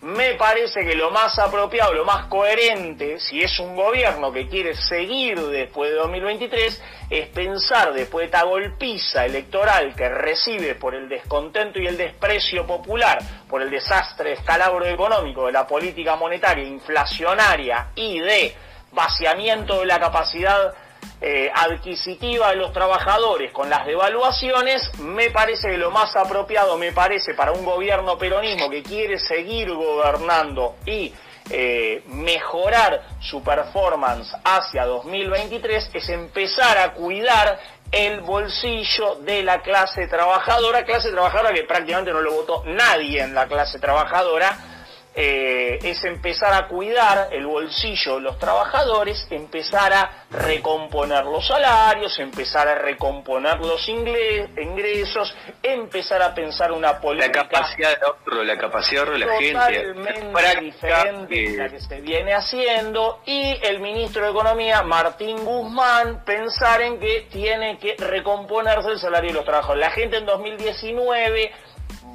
me 0.04 0.34
parece 0.34 0.84
que 0.84 0.94
lo 0.94 1.10
más 1.10 1.38
apropiado, 1.38 1.94
lo 1.94 2.04
más 2.04 2.26
coherente, 2.26 3.18
si 3.20 3.42
es 3.42 3.58
un 3.58 3.74
gobierno 3.74 4.30
que 4.30 4.46
quiere 4.48 4.76
seguir 4.76 5.40
después 5.40 5.90
de 5.90 5.96
2023, 5.96 6.82
es 7.08 7.28
pensar 7.28 7.94
después 7.94 8.24
de 8.24 8.26
esta 8.26 8.42
golpiza 8.42 9.24
electoral 9.24 9.94
que 9.94 10.06
recibe 10.10 10.74
por 10.74 10.94
el 10.94 11.08
descontento 11.08 11.80
y 11.80 11.86
el 11.86 11.96
desprecio 11.96 12.66
popular, 12.66 13.18
por 13.48 13.62
el 13.62 13.70
desastre 13.70 14.34
escalabro 14.34 14.84
económico 14.84 15.46
de 15.46 15.52
la 15.52 15.66
política 15.66 16.16
monetaria 16.16 16.64
inflacionaria 16.64 17.88
y 17.94 18.18
de 18.18 18.54
vaciamiento 18.92 19.80
de 19.80 19.86
la 19.86 19.98
capacidad 19.98 20.74
eh, 21.20 21.50
adquisitiva 21.54 22.50
de 22.50 22.56
los 22.56 22.72
trabajadores 22.72 23.52
con 23.52 23.70
las 23.70 23.86
devaluaciones, 23.86 24.90
me 24.98 25.30
parece 25.30 25.70
que 25.70 25.78
lo 25.78 25.90
más 25.90 26.14
apropiado, 26.16 26.76
me 26.76 26.92
parece, 26.92 27.34
para 27.34 27.52
un 27.52 27.64
gobierno 27.64 28.18
peronismo 28.18 28.68
que 28.70 28.82
quiere 28.82 29.18
seguir 29.18 29.72
gobernando 29.72 30.76
y 30.86 31.12
eh, 31.50 32.02
mejorar 32.06 33.02
su 33.20 33.42
performance 33.42 34.34
hacia 34.44 34.86
2023 34.86 35.90
es 35.92 36.08
empezar 36.08 36.78
a 36.78 36.94
cuidar 36.94 37.58
el 37.92 38.22
bolsillo 38.22 39.16
de 39.16 39.42
la 39.42 39.60
clase 39.60 40.06
trabajadora, 40.08 40.84
clase 40.84 41.10
trabajadora 41.10 41.52
que 41.52 41.64
prácticamente 41.64 42.12
no 42.12 42.22
lo 42.22 42.32
votó 42.32 42.64
nadie 42.66 43.22
en 43.22 43.34
la 43.34 43.46
clase 43.46 43.78
trabajadora, 43.78 44.73
eh, 45.16 45.78
es 45.82 46.02
empezar 46.04 46.52
a 46.52 46.66
cuidar 46.66 47.28
el 47.30 47.46
bolsillo 47.46 48.16
de 48.16 48.20
los 48.22 48.38
trabajadores, 48.38 49.26
empezar 49.30 49.92
a 49.92 50.24
recomponer 50.30 51.24
los 51.24 51.46
salarios, 51.46 52.18
empezar 52.18 52.66
a 52.66 52.74
recomponer 52.76 53.60
los 53.60 53.88
ingresos, 53.88 55.34
empezar 55.62 56.20
a 56.22 56.34
pensar 56.34 56.72
una 56.72 57.00
política... 57.00 57.42
La 57.42 57.48
capacidad 57.48 57.90
de 57.90 58.06
ahorro, 58.06 58.44
la 58.44 58.58
capacidad 58.58 59.06
de 59.06 59.18
la 59.18 59.38
gente. 59.38 59.52
Totalmente 59.52 60.60
diferente 60.60 61.56
la 61.56 61.68
que 61.68 61.80
se 61.80 62.00
viene 62.00 62.34
haciendo 62.34 63.20
y 63.24 63.56
el 63.62 63.80
ministro 63.80 64.24
de 64.24 64.30
Economía, 64.30 64.82
Martín 64.82 65.44
Guzmán, 65.44 66.24
pensar 66.24 66.82
en 66.82 66.98
que 66.98 67.28
tiene 67.30 67.78
que 67.78 67.94
recomponerse 67.98 68.90
el 68.90 68.98
salario 68.98 69.28
de 69.28 69.34
los 69.34 69.44
trabajadores. 69.44 69.80
La 69.80 69.90
gente 69.90 70.16
en 70.16 70.26
2019 70.26 71.52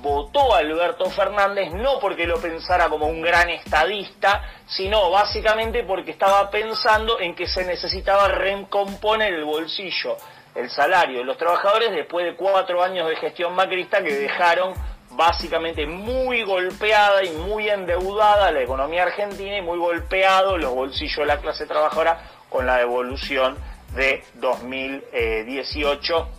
votó 0.01 0.53
a 0.53 0.59
Alberto 0.59 1.09
Fernández 1.09 1.71
no 1.73 1.99
porque 1.99 2.25
lo 2.25 2.39
pensara 2.39 2.89
como 2.89 3.07
un 3.07 3.21
gran 3.21 3.49
estadista, 3.49 4.43
sino 4.67 5.09
básicamente 5.09 5.83
porque 5.83 6.11
estaba 6.11 6.49
pensando 6.49 7.19
en 7.19 7.35
que 7.35 7.47
se 7.47 7.65
necesitaba 7.65 8.27
recomponer 8.29 9.33
el 9.33 9.43
bolsillo, 9.43 10.17
el 10.55 10.69
salario 10.69 11.19
de 11.19 11.25
los 11.25 11.37
trabajadores 11.37 11.91
después 11.91 12.25
de 12.25 12.35
cuatro 12.35 12.81
años 12.83 13.09
de 13.09 13.15
gestión 13.17 13.53
macrista 13.53 14.01
que 14.03 14.13
dejaron 14.13 14.73
básicamente 15.11 15.85
muy 15.85 16.43
golpeada 16.43 17.23
y 17.23 17.31
muy 17.31 17.69
endeudada 17.69 18.51
la 18.51 18.61
economía 18.61 19.03
argentina 19.03 19.57
y 19.57 19.61
muy 19.61 19.77
golpeado 19.77 20.57
los 20.57 20.73
bolsillos 20.73 21.17
de 21.17 21.25
la 21.25 21.39
clase 21.39 21.65
trabajadora 21.65 22.21
con 22.49 22.65
la 22.65 22.77
devolución 22.77 23.57
de 23.95 24.23
2018 24.35 26.29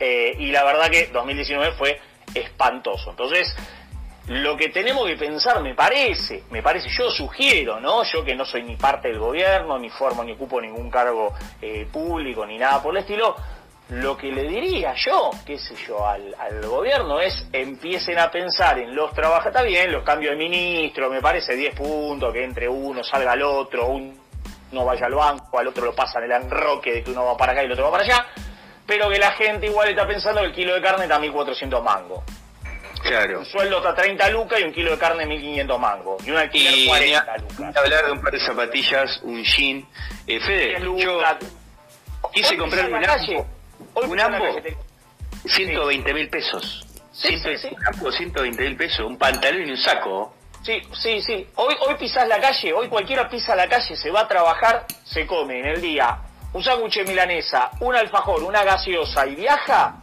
eh, 0.00 0.34
y 0.38 0.50
la 0.50 0.64
verdad 0.64 0.90
que 0.90 1.06
2019 1.06 1.72
fue 1.78 2.00
espantoso. 2.34 3.10
Entonces, 3.10 3.54
lo 4.28 4.56
que 4.56 4.68
tenemos 4.68 5.06
que 5.06 5.16
pensar, 5.16 5.60
me 5.62 5.74
parece, 5.74 6.44
me 6.50 6.62
parece, 6.62 6.88
yo 6.88 7.10
sugiero, 7.10 7.80
¿no? 7.80 8.04
Yo 8.04 8.24
que 8.24 8.34
no 8.34 8.44
soy 8.44 8.62
ni 8.62 8.76
parte 8.76 9.08
del 9.08 9.18
gobierno, 9.18 9.78
ni 9.78 9.90
formo 9.90 10.22
ni 10.22 10.32
ocupo 10.32 10.60
ningún 10.60 10.90
cargo 10.90 11.34
eh, 11.60 11.88
público, 11.92 12.46
ni 12.46 12.56
nada 12.56 12.80
por 12.82 12.94
el 12.94 13.02
estilo, 13.02 13.34
lo 13.90 14.16
que 14.16 14.30
le 14.30 14.44
diría 14.44 14.94
yo, 14.94 15.30
qué 15.44 15.58
sé 15.58 15.74
yo, 15.86 16.06
al, 16.06 16.34
gobierno 16.64 17.20
es 17.20 17.46
empiecen 17.52 18.18
a 18.18 18.30
pensar 18.30 18.78
en 18.78 18.94
los 18.94 19.12
trabajadores, 19.12 19.54
está 19.54 19.62
bien, 19.62 19.92
los 19.92 20.04
cambios 20.04 20.32
de 20.32 20.38
ministro, 20.38 21.10
me 21.10 21.20
parece 21.20 21.56
10 21.56 21.74
puntos, 21.74 22.32
que 22.32 22.44
entre 22.44 22.68
uno 22.68 23.02
salga 23.02 23.32
al 23.32 23.42
otro, 23.42 23.88
uno 23.88 24.84
vaya 24.84 25.06
al 25.06 25.14
banco, 25.14 25.58
al 25.58 25.66
otro 25.66 25.84
lo 25.84 25.94
pasan 25.94 26.22
el 26.22 26.32
enroque 26.32 26.92
de 26.92 27.02
que 27.02 27.10
uno 27.10 27.24
va 27.24 27.36
para 27.36 27.52
acá 27.52 27.62
y 27.62 27.66
el 27.66 27.72
otro 27.72 27.84
va 27.84 27.90
para 27.90 28.04
allá, 28.04 28.26
pero 28.86 29.08
que 29.08 29.18
la 29.18 29.32
gente 29.32 29.66
igual 29.66 29.88
está 29.88 30.06
pensando 30.06 30.40
que 30.40 30.46
el 30.46 30.54
kilo 30.54 30.74
de 30.74 30.82
carne 30.82 31.04
está 31.04 31.16
a 31.16 31.20
1.400 31.20 31.82
mangos. 31.82 32.24
Claro. 33.02 33.40
Un 33.40 33.46
sueldo 33.46 33.78
está 33.78 33.90
a 33.90 33.94
30 33.94 34.30
lucas 34.30 34.60
y 34.60 34.64
un 34.64 34.72
kilo 34.72 34.92
de 34.92 34.98
carne 34.98 35.26
1.500 35.26 35.78
mangos. 35.78 36.26
Y 36.26 36.30
un 36.30 36.36
alquiler 36.36 36.86
40 36.86 37.36
lucas. 37.38 37.76
hablar 37.76 38.06
de 38.06 38.12
un 38.12 38.20
par 38.20 38.32
de 38.32 38.40
zapatillas, 38.40 39.20
un 39.22 39.42
jean. 39.42 39.86
Eh, 40.26 40.40
Fede, 40.40 40.80
yo 40.98 41.20
quise 42.32 42.56
comprar 42.56 42.88
un 42.88 43.04
ambo. 43.04 43.46
Un 43.94 44.20
ambo, 44.20 44.44
120 45.44 46.14
mil 46.14 46.28
pesos. 46.28 46.86
Sí, 47.12 47.36
sí, 47.38 47.56
sí. 47.58 47.68
Un 47.68 47.86
ambo, 47.86 48.12
120 48.12 48.62
mil 48.62 48.76
pesos. 48.76 49.00
Un 49.00 49.18
pantalón 49.18 49.66
y 49.66 49.70
un 49.72 49.76
saco. 49.76 50.34
Sí, 50.62 50.80
sí, 50.92 51.20
sí. 51.22 51.46
Hoy, 51.56 51.74
hoy 51.80 51.96
pisás 51.96 52.28
la 52.28 52.40
calle, 52.40 52.72
hoy 52.72 52.88
cualquiera 52.88 53.28
pisa 53.28 53.56
la 53.56 53.68
calle, 53.68 53.96
se 53.96 54.10
va 54.12 54.20
a 54.20 54.28
trabajar, 54.28 54.86
se 55.02 55.26
come 55.26 55.58
en 55.58 55.66
el 55.66 55.80
día 55.80 56.16
un 56.52 56.62
sándwich 56.62 57.06
milanesa, 57.06 57.70
un 57.80 57.94
alfajor, 57.94 58.42
una 58.42 58.62
gaseosa 58.64 59.26
y 59.26 59.34
viaja 59.34 59.94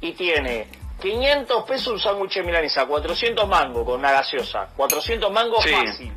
y 0.00 0.12
tiene 0.12 0.68
500 1.00 1.64
pesos 1.64 1.88
un 1.88 2.00
sándwich 2.00 2.42
milanesa, 2.44 2.86
400 2.86 3.48
mangos 3.48 3.84
con 3.84 4.00
una 4.00 4.12
gaseosa, 4.12 4.68
400 4.76 5.30
mangos 5.32 5.64
fácil. 5.64 6.12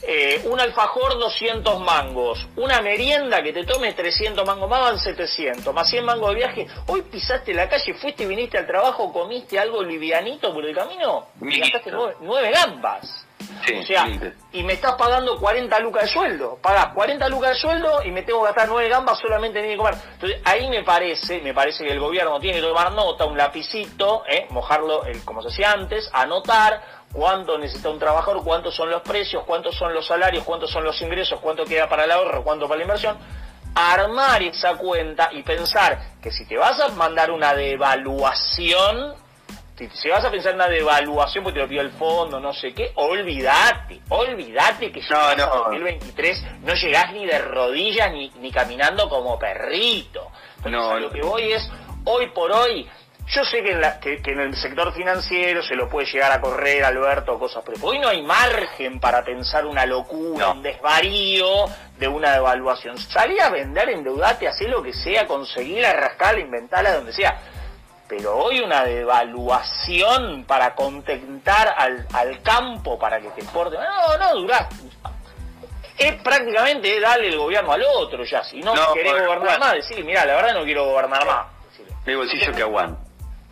Eh, 0.00 0.42
un 0.44 0.60
alfajor 0.60 1.18
200 1.18 1.80
mangos, 1.80 2.46
una 2.56 2.80
merienda 2.80 3.42
que 3.42 3.52
te 3.52 3.64
tome 3.64 3.92
300 3.92 4.46
mangos, 4.46 4.70
más 4.70 4.80
van 4.80 4.98
700, 4.98 5.74
más 5.74 5.90
100 5.90 6.04
mangos 6.04 6.30
de 6.30 6.34
viaje. 6.36 6.66
Hoy 6.86 7.02
pisaste 7.02 7.52
la 7.52 7.68
calle, 7.68 7.94
fuiste, 7.94 8.24
viniste 8.24 8.58
al 8.58 8.66
trabajo, 8.66 9.12
comiste 9.12 9.58
algo 9.58 9.82
livianito 9.82 10.54
por 10.54 10.64
el 10.64 10.74
camino 10.74 11.26
y 11.42 11.58
gastaste 11.58 11.90
nueve 12.20 12.52
gambas 12.52 13.26
o 13.50 13.86
sea, 13.86 14.06
y 14.52 14.62
me 14.62 14.74
estás 14.74 14.94
pagando 14.94 15.38
40 15.38 15.78
lucas 15.80 16.04
de 16.04 16.08
sueldo. 16.08 16.58
Pagás 16.62 16.88
40 16.94 17.28
lucas 17.28 17.50
de 17.50 17.56
sueldo 17.56 18.02
y 18.04 18.10
me 18.10 18.22
tengo 18.22 18.40
que 18.40 18.46
gastar 18.46 18.68
9 18.68 18.88
gambas 18.88 19.18
solamente 19.18 19.58
en 19.60 19.66
ir 19.66 19.74
a 19.74 19.76
comer. 19.76 19.94
Entonces, 20.14 20.40
ahí 20.44 20.68
me 20.68 20.82
parece, 20.82 21.40
me 21.40 21.54
parece 21.54 21.84
que 21.84 21.92
el 21.92 22.00
gobierno 22.00 22.38
tiene 22.40 22.60
que 22.60 22.66
tomar 22.66 22.92
nota, 22.92 23.24
un 23.24 23.36
lapicito, 23.36 24.24
¿eh? 24.26 24.46
mojarlo, 24.50 25.02
como 25.24 25.42
se 25.42 25.48
hacía 25.48 25.72
antes, 25.72 26.08
anotar 26.12 26.98
cuánto 27.12 27.58
necesita 27.58 27.90
un 27.90 27.98
trabajador, 27.98 28.42
cuántos 28.44 28.74
son 28.74 28.90
los 28.90 29.02
precios, 29.02 29.44
cuántos 29.44 29.76
son 29.76 29.94
los 29.94 30.06
salarios, 30.06 30.44
cuántos 30.44 30.70
son 30.70 30.84
los 30.84 31.00
ingresos, 31.00 31.40
cuánto 31.40 31.64
queda 31.64 31.88
para 31.88 32.04
el 32.04 32.10
ahorro, 32.10 32.42
cuánto 32.42 32.66
para 32.66 32.78
la 32.78 32.84
inversión. 32.84 33.18
Armar 33.74 34.42
esa 34.42 34.76
cuenta 34.76 35.28
y 35.32 35.42
pensar 35.42 35.98
que 36.20 36.30
si 36.30 36.46
te 36.46 36.56
vas 36.56 36.80
a 36.80 36.88
mandar 36.88 37.30
una 37.30 37.54
devaluación, 37.54 39.14
si 39.86 40.08
vas 40.08 40.24
a 40.24 40.30
pensar 40.30 40.50
en 40.50 40.56
una 40.56 40.68
devaluación 40.68 41.44
porque 41.44 41.58
te 41.58 41.62
lo 41.62 41.68
pidió 41.68 41.82
el 41.82 41.92
fondo, 41.92 42.40
no 42.40 42.52
sé 42.52 42.74
qué, 42.74 42.90
olvídate, 42.96 44.00
olvídate 44.08 44.90
que 44.90 45.00
ya 45.00 45.32
en 45.32 45.38
2023 45.38 46.44
no 46.62 46.74
llegás 46.74 47.12
ni 47.12 47.26
de 47.26 47.38
rodillas 47.38 48.10
ni, 48.12 48.30
ni 48.40 48.50
caminando 48.50 49.08
como 49.08 49.38
perrito. 49.38 50.32
no, 50.64 50.98
lo 50.98 51.10
que 51.10 51.22
voy 51.22 51.52
es, 51.52 51.70
hoy 52.04 52.28
por 52.30 52.50
hoy, 52.50 52.88
Yo 53.28 53.44
sé 53.44 53.62
que 53.62 53.72
en, 53.72 53.80
la, 53.82 54.00
que, 54.00 54.20
en 54.24 54.40
el 54.40 54.56
sector 54.56 54.92
financiero 54.92 55.62
se 55.62 55.76
lo 55.76 55.88
puede 55.88 56.10
llegar 56.10 56.32
a 56.32 56.40
correr, 56.40 56.82
Alberto, 56.82 57.38
cosas, 57.38 57.62
pero 57.64 57.78
hoy 57.82 57.98
no 57.98 58.08
hay 58.08 58.22
margen 58.22 58.98
para 58.98 59.22
pensar 59.22 59.66
una 59.66 59.84
locura, 59.84 60.48
un 60.48 60.62
desvarío 60.62 61.66
de 61.98 62.08
una 62.08 62.32
devaluación. 62.32 62.96
Salí 62.96 63.38
a 63.38 63.50
vender, 63.50 63.90
endeudate, 63.90 64.48
hacer 64.48 64.70
lo 64.70 64.82
que 64.82 64.94
sea, 64.94 65.26
conseguir, 65.26 65.84
arrascar, 65.84 66.38
inventarla 66.38 66.94
donde 66.94 67.12
sea. 67.12 67.38
Pero 68.08 68.38
hoy 68.38 68.60
una 68.60 68.84
devaluación 68.84 70.44
para 70.44 70.74
contentar 70.74 71.74
al, 71.76 72.06
al 72.14 72.42
campo, 72.42 72.98
para 72.98 73.20
que 73.20 73.28
te 73.30 73.42
importe, 73.42 73.76
no, 73.76 74.16
no, 74.16 74.40
durás. 74.40 74.66
Es 75.98 76.14
prácticamente 76.22 76.98
darle 77.00 77.28
el 77.28 77.36
gobierno 77.36 77.72
al 77.72 77.82
otro 77.96 78.24
ya. 78.24 78.42
Si 78.44 78.60
no, 78.60 78.72
querés 78.94 79.26
gobernar 79.26 79.58
más, 79.60 79.74
decir, 79.74 80.02
mira, 80.04 80.24
la 80.24 80.36
verdad 80.36 80.54
no 80.54 80.64
quiero 80.64 80.84
gobernar 80.86 81.26
más. 81.26 81.46
Mi 82.06 82.14
bolsillo 82.14 82.54
que 82.54 82.62
aguante. 82.62 83.00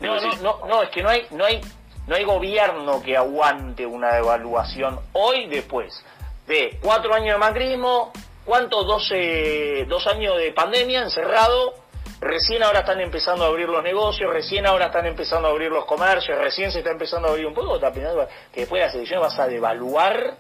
No, 0.01 0.21
no, 0.21 0.37
no, 0.37 0.67
no, 0.67 0.83
es 0.83 0.91
que 0.91 1.03
no 1.03 1.11
hay, 1.11 1.27
no 1.31 1.45
hay, 1.45 1.61
no 2.07 2.15
hay 2.15 2.25
gobierno 2.25 3.03
que 3.03 3.17
aguante 3.17 3.85
una 3.85 4.15
devaluación 4.15 5.01
hoy 5.13 5.47
después 5.47 6.03
de 6.47 6.79
cuatro 6.83 7.15
años 7.15 7.35
de 7.35 7.39
macrismo, 7.39 8.13
¿cuántos? 8.45 8.87
Doce, 8.87 9.85
dos 9.89 10.07
años 10.07 10.39
de 10.39 10.53
pandemia 10.53 11.01
encerrado, 11.01 11.75
recién 12.21 12.63
ahora 12.63 12.81
están 12.81 13.01
empezando 13.01 13.45
a 13.45 13.49
abrir 13.49 13.69
los 13.69 13.83
negocios, 13.83 14.33
recién 14.33 14.67
ahora 14.67 14.87
están 14.87 15.07
empezando 15.07 15.49
a 15.49 15.51
abrir 15.51 15.71
los 15.71 15.85
comercios, 15.85 16.39
recién 16.39 16.71
se 16.73 16.79
está 16.79 16.91
empezando 16.91 17.29
a 17.29 17.31
abrir 17.33 17.47
un 17.47 17.55
poco, 17.55 17.79
que 17.79 18.61
después 18.61 18.81
de 18.81 18.87
las 18.87 18.95
elecciones 18.95 19.29
vas 19.29 19.39
a 19.39 19.47
devaluar, 19.47 20.37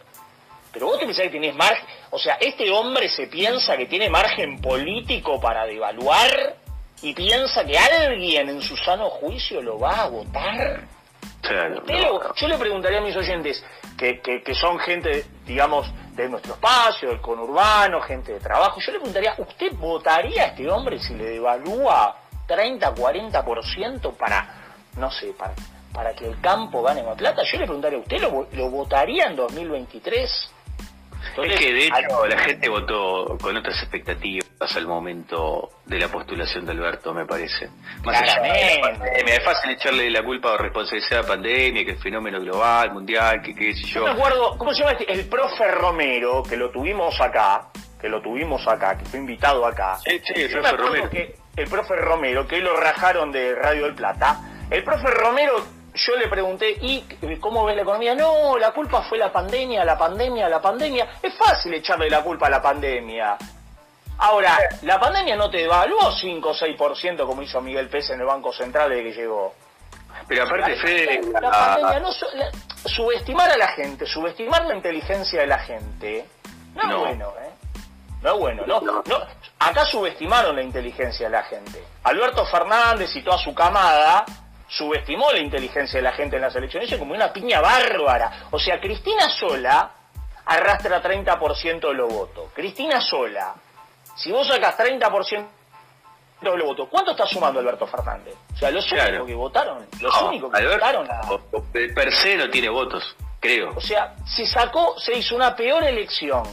pero 0.72 0.86
vos 0.86 0.98
te 0.98 1.06
pensás 1.06 1.24
que 1.24 1.30
tenés 1.30 1.54
margen, 1.54 1.84
o 2.10 2.18
sea, 2.18 2.34
este 2.40 2.70
hombre 2.70 3.08
se 3.08 3.26
piensa 3.26 3.76
que 3.76 3.86
tiene 3.86 4.08
margen 4.08 4.60
político 4.60 5.40
para 5.40 5.66
devaluar 5.66 6.56
y 7.02 7.12
piensa 7.12 7.64
que 7.64 7.78
alguien 7.78 8.48
en 8.48 8.62
su 8.62 8.76
sano 8.76 9.10
juicio 9.10 9.60
lo 9.60 9.78
va 9.78 10.02
a 10.02 10.08
votar. 10.08 10.95
Yo 12.36 12.48
le 12.48 12.58
preguntaría 12.58 12.98
a 12.98 13.02
mis 13.02 13.16
oyentes, 13.16 13.64
que, 13.96 14.20
que, 14.20 14.54
son 14.54 14.78
gente, 14.78 15.24
digamos, 15.44 15.86
de 16.14 16.28
nuestro 16.28 16.54
espacio, 16.54 17.08
del 17.08 17.20
conurbano, 17.20 18.00
gente 18.00 18.32
de 18.32 18.40
trabajo, 18.40 18.80
yo 18.80 18.92
le 18.92 18.98
preguntaría, 18.98 19.34
¿usted 19.38 19.72
votaría 19.74 20.42
a 20.42 20.46
este 20.46 20.68
hombre 20.70 20.98
si 20.98 21.14
le 21.14 21.24
devalúa 21.24 22.16
30, 22.46 22.94
40% 22.94 24.12
para, 24.16 24.54
no 24.96 25.10
sé, 25.10 25.32
para, 25.38 25.54
para 25.92 26.14
que 26.14 26.26
el 26.26 26.40
campo 26.40 26.82
gane 26.82 27.02
más 27.02 27.16
plata? 27.16 27.42
Yo 27.44 27.58
le 27.58 27.64
preguntaría, 27.64 27.98
¿usted 27.98 28.20
lo, 28.20 28.48
lo 28.52 28.70
votaría 28.70 29.26
en 29.26 29.36
2023? 29.36 30.55
Es 31.44 31.58
que 31.58 31.72
de 31.72 31.86
hecho 31.86 32.26
la 32.26 32.38
gente 32.38 32.68
votó 32.68 33.36
con 33.40 33.56
otras 33.56 33.76
expectativas 33.82 34.76
al 34.76 34.86
momento 34.86 35.70
de 35.84 35.98
la 35.98 36.08
postulación 36.08 36.64
de 36.66 36.72
Alberto, 36.72 37.14
me 37.14 37.24
parece. 37.24 37.68
Más 38.04 38.20
allá 38.20 38.40
de 38.42 38.80
la 38.80 38.88
pandemia, 38.88 39.36
es 39.36 39.44
fácil 39.44 39.70
echarle 39.72 40.10
la 40.10 40.22
culpa 40.22 40.52
o 40.52 40.56
responsabilidad 40.58 41.20
a 41.20 41.22
la 41.22 41.28
pandemia, 41.28 41.84
que 41.84 41.92
es 41.92 42.02
fenómeno 42.02 42.40
global, 42.40 42.92
mundial, 42.92 43.42
que 43.42 43.54
qué 43.54 43.74
sé 43.74 43.84
yo. 43.84 44.04
me 44.04 44.10
acuerdo, 44.10 44.56
¿cómo 44.58 44.72
se 44.72 44.80
llama 44.80 44.92
este? 44.92 45.12
El 45.12 45.26
profe 45.28 45.70
Romero, 45.72 46.42
que 46.42 46.56
lo 46.56 46.70
tuvimos 46.70 47.20
acá, 47.20 47.68
que 48.00 48.08
lo 48.08 48.20
tuvimos 48.20 48.66
acá, 48.66 48.96
que 48.98 49.04
fue 49.04 49.20
invitado 49.20 49.66
acá. 49.66 49.98
Sí, 50.04 50.20
sí, 50.24 50.42
el 50.42 50.50
profe 50.50 50.76
Romero. 50.76 51.10
Que 51.10 51.36
el 51.56 51.68
profe 51.68 51.96
Romero, 51.96 52.46
que 52.46 52.58
lo 52.58 52.76
rajaron 52.76 53.32
de 53.32 53.54
Radio 53.54 53.84
del 53.84 53.94
Plata, 53.94 54.40
el 54.70 54.84
profe 54.84 55.10
Romero 55.10 55.75
yo 55.96 56.16
le 56.16 56.28
pregunté, 56.28 56.76
¿y 56.80 57.02
cómo 57.40 57.64
ves 57.64 57.76
la 57.76 57.82
economía? 57.82 58.14
No, 58.14 58.56
la 58.58 58.70
culpa 58.72 59.02
fue 59.02 59.18
la 59.18 59.32
pandemia, 59.32 59.84
la 59.84 59.96
pandemia, 59.96 60.48
la 60.48 60.60
pandemia. 60.60 61.18
Es 61.22 61.34
fácil 61.34 61.74
echarle 61.74 62.08
la 62.10 62.22
culpa 62.22 62.46
a 62.46 62.50
la 62.50 62.62
pandemia. 62.62 63.36
Ahora, 64.18 64.58
la 64.82 64.98
pandemia 64.98 65.36
no 65.36 65.50
te 65.50 65.58
devaluó 65.58 66.10
5 66.10 66.48
o 66.48 66.54
6% 66.54 67.26
como 67.26 67.42
hizo 67.42 67.60
Miguel 67.60 67.88
Pérez 67.88 68.10
en 68.10 68.20
el 68.20 68.26
Banco 68.26 68.52
Central 68.52 68.90
desde 68.90 69.04
que 69.04 69.12
llegó. 69.12 69.54
Pero 70.26 70.44
aparte, 70.44 70.76
Fede... 70.76 71.20
La, 71.32 71.50
pandemia 71.50 72.00
no... 72.00 72.10
subestimar 72.84 73.50
a 73.50 73.56
la 73.56 73.68
gente, 73.68 74.06
subestimar 74.06 74.64
la 74.66 74.74
inteligencia 74.74 75.40
de 75.40 75.46
la 75.46 75.58
gente, 75.58 76.26
no, 76.74 76.82
es 76.82 76.96
bueno, 76.96 77.32
¿eh? 77.42 77.50
No 78.22 78.32
es 78.32 78.38
bueno, 78.38 78.62
no, 78.66 78.80
no. 78.80 79.02
Acá 79.58 79.84
subestimaron 79.86 80.56
la 80.56 80.62
inteligencia 80.62 81.26
de 81.26 81.32
la 81.32 81.42
gente. 81.44 81.84
Alberto 82.04 82.44
Fernández 82.46 83.14
y 83.14 83.22
toda 83.22 83.38
su 83.38 83.54
camada 83.54 84.24
subestimó 84.68 85.30
la 85.32 85.38
inteligencia 85.38 85.98
de 85.98 86.02
la 86.02 86.12
gente 86.12 86.36
en 86.36 86.42
las 86.42 86.54
elecciones 86.56 86.94
como 86.96 87.14
una 87.14 87.32
piña 87.32 87.60
bárbara. 87.60 88.46
O 88.50 88.58
sea, 88.58 88.80
Cristina 88.80 89.28
sola 89.28 89.90
arrastra 90.44 91.02
30% 91.02 91.88
de 91.88 91.94
los 91.94 92.12
votos. 92.12 92.50
Cristina 92.54 93.00
sola. 93.00 93.54
Si 94.16 94.32
vos 94.32 94.46
sacas 94.46 94.78
30% 94.78 95.46
de 96.40 96.56
los 96.56 96.66
votos, 96.66 96.88
¿cuánto 96.90 97.10
está 97.12 97.26
sumando 97.26 97.60
Alberto 97.60 97.86
Fernández? 97.86 98.34
O 98.54 98.56
sea, 98.56 98.70
los 98.70 98.90
únicos 98.90 99.26
que 99.26 99.34
votaron, 99.34 99.86
los 100.00 100.22
únicos 100.22 100.52
que 100.52 100.66
votaron 100.66 101.08
Per 101.72 102.12
se 102.12 102.36
no 102.36 102.48
tiene 102.48 102.68
votos, 102.68 103.16
creo. 103.40 103.72
O 103.76 103.80
sea, 103.80 104.14
se 104.24 104.46
sacó, 104.46 104.98
se 104.98 105.18
hizo 105.18 105.34
una 105.36 105.54
peor 105.54 105.84
elección, 105.84 106.44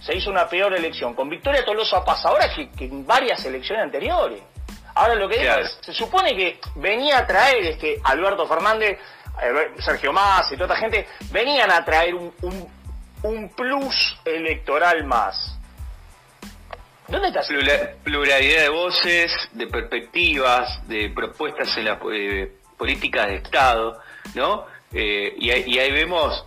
se 0.00 0.16
hizo 0.16 0.30
una 0.30 0.48
peor 0.48 0.74
elección 0.74 1.14
con 1.14 1.28
Victoria 1.28 1.64
Tolosa 1.64 2.04
Pasadora 2.04 2.52
que, 2.54 2.70
que 2.70 2.84
en 2.84 3.06
varias 3.06 3.44
elecciones 3.44 3.84
anteriores. 3.84 4.42
Ahora 4.98 5.14
lo 5.14 5.28
que 5.28 5.38
digo 5.38 5.54
es, 5.54 5.78
se 5.80 5.92
supone 5.92 6.34
que 6.34 6.58
venía 6.74 7.18
a 7.18 7.26
traer, 7.26 7.64
es 7.66 7.78
que 7.78 8.00
Alberto 8.02 8.48
Fernández, 8.48 8.98
Sergio 9.78 10.12
Más 10.12 10.50
y 10.50 10.56
toda 10.56 10.74
esta 10.74 10.76
gente, 10.76 11.06
venían 11.30 11.70
a 11.70 11.84
traer 11.84 12.16
un, 12.16 12.32
un, 13.22 13.48
plus 13.50 14.18
electoral 14.24 15.04
más. 15.04 15.56
¿Dónde 17.06 17.28
está? 17.28 17.42
Pluralidad 18.02 18.62
de 18.62 18.68
voces, 18.70 19.48
de 19.52 19.68
perspectivas, 19.68 20.88
de 20.88 21.10
propuestas 21.10 21.76
en 21.76 21.84
las 21.84 21.98
eh, 22.12 22.52
políticas 22.76 23.26
de 23.28 23.36
Estado, 23.36 24.00
¿no? 24.34 24.66
Eh, 24.92 25.32
y, 25.38 25.74
y 25.74 25.78
ahí 25.78 25.92
vemos 25.92 26.44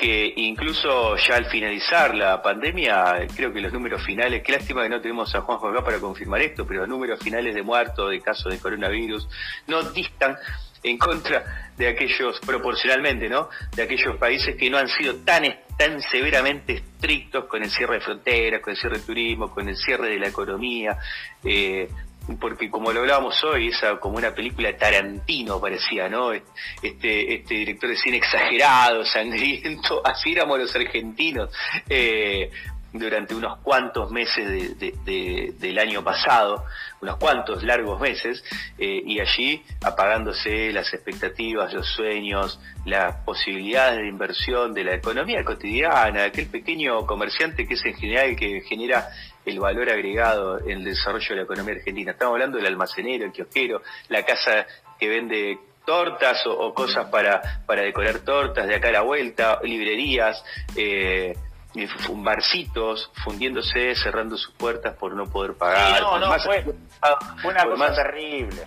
que 0.00 0.32
incluso 0.36 1.16
ya 1.16 1.36
al 1.36 1.44
finalizar 1.46 2.14
la 2.14 2.40
pandemia, 2.40 3.26
creo 3.36 3.52
que 3.52 3.60
los 3.60 3.72
números 3.72 4.02
finales, 4.02 4.42
qué 4.42 4.52
lástima 4.52 4.82
que 4.82 4.88
no 4.88 5.00
tenemos 5.00 5.34
a 5.34 5.42
Juanjo 5.42 5.68
acá 5.68 5.84
para 5.84 6.00
confirmar 6.00 6.40
esto, 6.40 6.66
pero 6.66 6.80
los 6.80 6.88
números 6.88 7.20
finales 7.20 7.54
de 7.54 7.62
muertos 7.62 8.10
de 8.10 8.20
casos 8.20 8.50
de 8.50 8.58
coronavirus 8.58 9.28
no 9.66 9.82
distan 9.82 10.36
en 10.82 10.96
contra 10.96 11.70
de 11.76 11.88
aquellos, 11.88 12.40
proporcionalmente, 12.40 13.28
¿no? 13.28 13.50
De 13.76 13.82
aquellos 13.82 14.16
países 14.16 14.56
que 14.56 14.70
no 14.70 14.78
han 14.78 14.88
sido 14.88 15.16
tan, 15.16 15.44
tan 15.76 16.00
severamente 16.00 16.74
estrictos 16.74 17.44
con 17.44 17.62
el 17.62 17.70
cierre 17.70 17.96
de 17.96 18.00
fronteras, 18.00 18.60
con 18.62 18.70
el 18.70 18.78
cierre 18.78 18.98
de 18.98 19.04
turismo, 19.04 19.50
con 19.50 19.68
el 19.68 19.76
cierre 19.76 20.08
de 20.08 20.18
la 20.18 20.28
economía, 20.28 20.96
eh, 21.44 21.88
porque 22.38 22.70
como 22.70 22.92
lo 22.92 23.00
hablábamos 23.00 23.42
hoy, 23.44 23.68
esa 23.68 23.98
como 23.98 24.18
una 24.18 24.34
película 24.34 24.68
de 24.68 24.74
Tarantino 24.74 25.60
parecía, 25.60 26.08
¿no? 26.08 26.32
Este, 26.32 27.34
este 27.34 27.54
director 27.54 27.90
de 27.90 27.96
cine 27.96 28.16
exagerado, 28.18 29.04
sangriento, 29.04 30.00
así 30.04 30.32
éramos 30.32 30.58
los 30.58 30.74
argentinos. 30.74 31.50
Eh, 31.88 32.50
durante 32.92 33.34
unos 33.34 33.58
cuantos 33.58 34.10
meses 34.10 34.78
de, 34.78 35.54
del 35.56 35.78
año 35.78 36.02
pasado, 36.02 36.64
unos 37.00 37.16
cuantos 37.16 37.62
largos 37.62 38.00
meses, 38.00 38.42
eh, 38.78 39.02
y 39.04 39.20
allí 39.20 39.62
apagándose 39.82 40.72
las 40.72 40.92
expectativas, 40.92 41.72
los 41.72 41.86
sueños, 41.86 42.58
las 42.84 43.16
posibilidades 43.24 43.98
de 43.98 44.08
inversión 44.08 44.74
de 44.74 44.84
la 44.84 44.94
economía 44.94 45.44
cotidiana, 45.44 46.24
aquel 46.24 46.46
pequeño 46.46 47.06
comerciante 47.06 47.66
que 47.66 47.74
es 47.74 47.84
en 47.84 47.94
general 47.94 48.36
que 48.36 48.62
genera 48.62 49.08
el 49.50 49.60
valor 49.60 49.90
agregado 49.90 50.58
en 50.60 50.78
el 50.78 50.84
desarrollo 50.84 51.28
de 51.30 51.36
la 51.36 51.42
economía 51.42 51.74
argentina. 51.74 52.12
Estamos 52.12 52.34
hablando 52.34 52.56
del 52.56 52.66
almacenero, 52.66 53.24
el 53.24 53.32
kiosquero, 53.32 53.82
la 54.08 54.22
casa 54.24 54.66
que 54.98 55.08
vende 55.08 55.58
tortas 55.84 56.46
o, 56.46 56.72
cosas 56.72 57.08
para, 57.10 57.62
para 57.66 57.82
decorar 57.82 58.20
tortas 58.20 58.66
de 58.66 58.76
acá 58.76 58.88
a 58.88 58.92
la 58.92 59.00
vuelta, 59.02 59.60
librerías, 59.62 60.42
eh, 60.76 61.36
barcitos 62.14 63.10
fundiéndose, 63.24 63.94
cerrando 63.94 64.36
sus 64.36 64.54
puertas 64.54 64.96
por 64.96 65.14
no 65.14 65.26
poder 65.26 65.54
pagar. 65.54 66.00
no, 66.00 66.18
no, 66.18 66.38
fue, 66.40 66.64
una 67.44 67.64
cosa 67.64 67.94
terrible. 67.94 68.66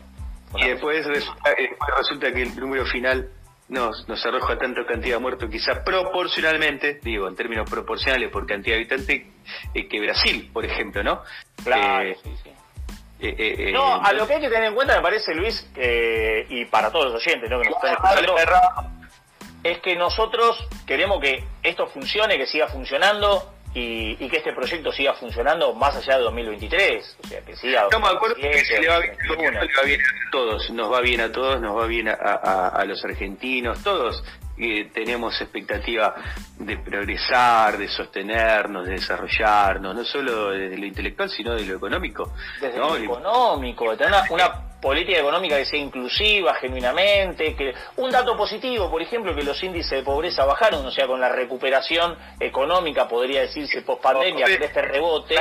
y 0.55 0.67
después 0.67 1.05
resulta, 1.05 2.31
que 2.31 2.41
el 2.41 2.59
número 2.59 2.85
final 2.85 3.29
nos, 3.69 4.07
nos 4.07 4.25
arroja 4.25 4.57
tanta 4.57 4.85
cantidad 4.85 5.15
de 5.15 5.21
muertos, 5.21 5.49
quizás 5.49 5.79
proporcionalmente, 5.79 6.99
digo, 7.01 7.27
en 7.27 7.35
términos 7.35 7.69
proporcionales 7.69 8.29
por 8.29 8.45
cantidad 8.45 8.75
de 8.75 8.81
habitantes, 8.81 9.23
eh, 9.73 9.87
que 9.87 9.99
Brasil, 9.99 10.49
por 10.51 10.65
ejemplo, 10.65 11.03
¿no? 11.03 11.21
Claro, 11.63 12.09
eh, 12.09 12.17
sí, 12.23 12.29
sí. 12.43 12.49
Eh, 13.25 13.71
no, 13.71 14.03
a 14.03 14.11
lo 14.11 14.27
que 14.27 14.33
hay 14.33 14.41
que 14.41 14.49
tener 14.49 14.65
en 14.65 14.75
cuenta, 14.75 14.97
me 14.97 15.01
parece, 15.01 15.33
Luis, 15.33 15.65
y 16.49 16.65
para 16.65 16.91
todos 16.91 17.13
los 17.13 17.25
oyentes 17.25 17.49
¿no? 17.49 17.61
que 17.61 17.69
nos 17.69 17.77
están 17.77 17.93
escuchando, 17.93 18.35
es 19.63 19.79
que 19.79 19.95
nosotros 19.95 20.67
queremos 20.85 21.21
que 21.21 21.41
esto 21.63 21.87
funcione, 21.87 22.37
que 22.37 22.45
siga 22.45 22.67
funcionando 22.67 23.53
y, 23.73 24.29
que 24.29 24.37
este 24.37 24.53
proyecto 24.53 24.91
siga 24.91 25.13
funcionando 25.13 25.73
más 25.73 25.95
allá 25.95 26.17
de 26.17 26.23
2023. 26.23 27.17
O 27.23 27.27
sea, 27.27 27.41
que 27.41 27.55
siga. 27.55 27.83
Estamos 27.83 28.09
de 28.09 28.15
acuerdo 28.15 28.35
que 28.35 28.65
se 28.65 28.79
le 28.79 28.87
va, 28.87 28.99
bien, 28.99 29.15
a 30.01 30.31
todos, 30.31 30.69
nos 30.69 30.91
va 30.91 31.01
bien 31.01 31.21
a 31.21 31.31
todos, 31.31 31.61
nos 31.61 31.77
va 31.77 31.85
bien 31.85 32.07
a, 32.09 32.83
los 32.85 33.03
argentinos, 33.03 33.81
todos 33.83 34.23
eh, 34.57 34.89
tenemos 34.93 35.39
expectativa 35.41 36.15
de 36.57 36.77
progresar, 36.77 37.77
de 37.77 37.87
sostenernos, 37.87 38.85
de 38.85 38.93
desarrollarnos, 38.93 39.95
no 39.95 40.03
solo 40.03 40.51
desde 40.51 40.77
lo 40.77 40.85
intelectual, 40.85 41.29
sino 41.29 41.55
de 41.55 41.65
lo 41.65 41.75
económico. 41.75 42.33
Desde 42.61 42.77
lo 42.77 42.95
económico, 42.95 43.91
de 43.91 43.97
tener 43.97 44.13
una 44.29 44.72
política 44.83 45.17
económica 45.17 45.55
que 45.55 45.65
sea 45.65 45.79
inclusiva 45.79 46.53
genuinamente, 46.55 47.55
que 47.55 47.73
un 47.95 48.11
dato 48.11 48.35
positivo, 48.35 48.91
por 48.91 49.01
ejemplo, 49.01 49.33
que 49.33 49.41
los 49.41 49.63
índices 49.63 49.91
de 49.91 50.03
pobreza 50.03 50.43
bajaron, 50.43 50.85
o 50.85 50.91
sea, 50.91 51.07
con 51.07 51.21
la 51.21 51.29
recuperación 51.29 52.17
económica, 52.37 53.07
podría 53.07 53.41
decirse, 53.41 53.81
post 53.81 54.03
pandemia, 54.03 54.45
pero 54.45 54.65
este 54.65 54.81
rebote. 54.81 55.37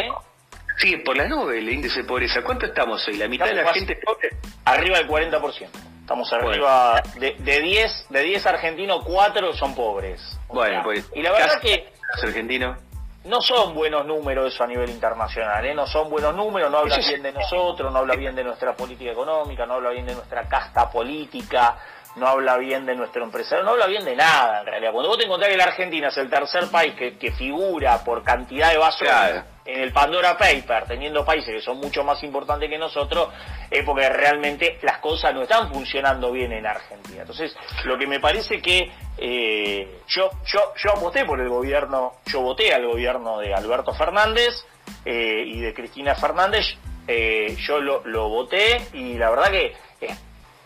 Sí, 0.78 0.96
por 0.98 1.16
la 1.16 1.26
nube 1.26 1.58
el 1.58 1.68
índice 1.68 2.02
de 2.02 2.04
pobreza. 2.04 2.42
¿Cuánto 2.42 2.66
estamos 2.66 3.06
hoy? 3.08 3.16
¿La 3.16 3.26
mitad 3.26 3.46
de 3.46 3.54
la 3.54 3.72
gente 3.74 3.96
pobre? 3.96 4.30
Arriba 4.64 4.98
del 4.98 5.08
40%. 5.08 5.68
Estamos 6.00 6.32
arriba 6.32 7.02
de, 7.18 7.34
de 7.38 7.60
10 7.60 8.06
de 8.10 8.22
10 8.22 8.46
argentinos, 8.46 9.04
4 9.04 9.54
son 9.54 9.74
pobres. 9.74 10.20
bueno, 10.48 10.82
pues. 10.84 11.10
Y 11.14 11.22
la 11.22 11.32
verdad 11.32 11.60
que. 11.60 11.92
Los 12.14 12.24
argentinos 12.24 12.78
no 13.24 13.40
son 13.40 13.74
buenos 13.74 14.04
números 14.04 14.52
eso 14.52 14.64
a 14.64 14.66
nivel 14.66 14.90
internacional, 14.90 15.64
¿eh? 15.64 15.74
no 15.74 15.86
son 15.86 16.10
buenos 16.10 16.34
números, 16.34 16.70
no 16.70 16.78
habla 16.78 16.98
bien 16.98 17.22
de 17.22 17.32
nosotros, 17.32 17.92
no 17.92 17.98
habla 18.00 18.16
bien 18.16 18.34
de 18.34 18.42
nuestra 18.42 18.74
política 18.74 19.12
económica, 19.12 19.64
no 19.64 19.74
habla 19.74 19.90
bien 19.90 20.06
de 20.06 20.14
nuestra 20.14 20.48
casta 20.48 20.90
política, 20.90 21.76
no 22.16 22.28
habla 22.28 22.56
bien 22.58 22.84
de 22.84 22.94
nuestro 22.94 23.24
empresario, 23.24 23.64
no 23.64 23.70
habla 23.70 23.86
bien 23.86 24.04
de 24.04 24.14
nada 24.14 24.60
en 24.60 24.66
realidad. 24.66 24.92
Cuando 24.92 25.08
vos 25.08 25.18
te 25.18 25.24
encontrás 25.24 25.50
que 25.50 25.56
la 25.56 25.64
Argentina 25.64 26.08
es 26.08 26.16
el 26.18 26.28
tercer 26.28 26.68
país 26.70 26.94
que, 26.94 27.16
que 27.16 27.32
figura 27.32 28.02
por 28.04 28.22
cantidad 28.22 28.70
de 28.70 28.78
basura 28.78 29.46
en 29.64 29.80
el 29.80 29.92
Pandora 29.92 30.36
Paper, 30.36 30.84
teniendo 30.86 31.24
países 31.24 31.54
que 31.54 31.60
son 31.60 31.78
mucho 31.78 32.02
más 32.04 32.22
importantes 32.22 32.68
que 32.68 32.78
nosotros, 32.78 33.28
es 33.70 33.84
porque 33.84 34.08
realmente 34.08 34.78
las 34.82 34.98
cosas 34.98 35.32
no 35.34 35.42
están 35.42 35.72
funcionando 35.72 36.32
bien 36.32 36.52
en 36.52 36.66
Argentina. 36.66 37.20
Entonces, 37.20 37.56
lo 37.84 37.96
que 37.96 38.06
me 38.06 38.20
parece 38.20 38.60
que 38.60 38.90
eh, 39.16 40.00
yo, 40.08 40.30
yo, 40.44 40.72
yo 40.76 40.90
aposté 40.90 41.24
por 41.24 41.40
el 41.40 41.48
gobierno, 41.48 42.14
yo 42.26 42.40
voté 42.40 42.74
al 42.74 42.86
gobierno 42.86 43.38
de 43.38 43.54
Alberto 43.54 43.94
Fernández 43.94 44.66
eh, 45.04 45.44
y 45.46 45.60
de 45.60 45.72
Cristina 45.72 46.14
Fernández, 46.16 46.66
eh, 47.06 47.56
yo 47.60 47.80
lo, 47.80 48.02
lo 48.04 48.28
voté 48.28 48.88
y 48.92 49.14
la 49.14 49.30
verdad 49.30 49.50
que 49.50 49.74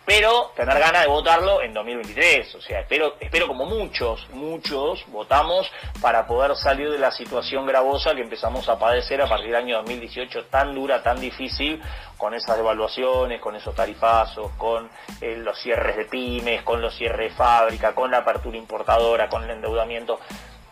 espero 0.06 0.52
tener 0.54 0.78
ganas 0.78 1.02
de 1.02 1.08
votarlo 1.08 1.60
en 1.62 1.74
2023. 1.74 2.54
O 2.54 2.60
sea, 2.60 2.80
espero, 2.80 3.16
espero 3.18 3.48
como 3.48 3.66
muchos, 3.66 4.28
muchos 4.30 5.04
votamos 5.08 5.68
para 6.00 6.28
poder 6.28 6.54
salir 6.54 6.92
de 6.92 6.98
la 6.98 7.10
situación 7.10 7.66
gravosa 7.66 8.14
que 8.14 8.20
empezamos 8.20 8.68
a 8.68 8.78
padecer 8.78 9.20
a 9.20 9.26
partir 9.26 9.46
del 9.46 9.56
año 9.56 9.76
2018, 9.78 10.44
tan 10.44 10.76
dura, 10.76 11.02
tan 11.02 11.20
difícil, 11.20 11.82
con 12.16 12.34
esas 12.34 12.56
devaluaciones, 12.56 13.40
con 13.40 13.56
esos 13.56 13.74
tarifazos, 13.74 14.52
con 14.52 14.88
eh, 15.20 15.38
los 15.38 15.58
cierres 15.58 15.96
de 15.96 16.04
pymes, 16.04 16.62
con 16.62 16.80
los 16.80 16.94
cierres 16.94 17.32
de 17.32 17.36
fábrica, 17.36 17.92
con 17.92 18.12
la 18.12 18.18
apertura 18.18 18.56
importadora, 18.56 19.28
con 19.28 19.42
el 19.42 19.50
endeudamiento. 19.50 20.20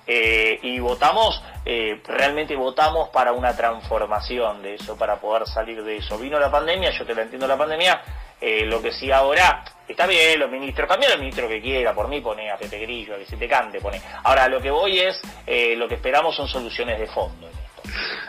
Eh, 0.07 0.61
y 0.63 0.79
votamos, 0.79 1.43
eh, 1.65 2.01
realmente 2.07 2.55
votamos 2.55 3.09
para 3.09 3.33
una 3.33 3.57
transformación 3.57 4.63
de 4.63 4.75
eso, 4.75 4.97
para 4.97 5.17
poder 5.17 5.49
salir 5.49 5.83
de 5.83 5.97
eso. 5.97 6.19
Vino 6.19 6.39
la 6.39 6.53
pandemia, 6.53 6.91
yo 6.91 7.05
te 7.05 7.17
la 7.17 7.23
entiendo 7.23 7.49
la 7.49 7.57
pandemia, 7.57 8.01
eh, 8.47 8.67
lo 8.67 8.83
que 8.83 8.93
sí 8.93 9.11
ahora, 9.11 9.65
está 9.89 10.07
bien, 10.07 10.39
los 10.39 10.51
ministros, 10.51 10.87
también 10.87 11.11
los 11.13 11.19
ministros 11.19 11.49
que 11.49 11.63
quiera, 11.63 11.95
por 11.95 12.09
mí 12.09 12.21
pone 12.21 12.51
a 12.51 12.59
Pepe 12.59 12.79
Grillo, 12.81 13.15
a 13.15 13.19
que 13.19 13.25
se 13.25 13.39
te 13.39 13.49
cante, 13.49 13.81
pone. 13.81 14.03
Ahora, 14.23 14.49
lo 14.49 14.61
que 14.61 14.71
voy 14.71 14.99
es, 14.99 15.19
eh, 15.47 15.75
lo 15.77 15.89
que 15.89 15.95
esperamos 15.95 16.37
son 16.37 16.47
soluciones 16.47 16.99
de 16.99 17.07
fondo 17.07 17.49
en 17.49 17.55
esto. 17.55 17.83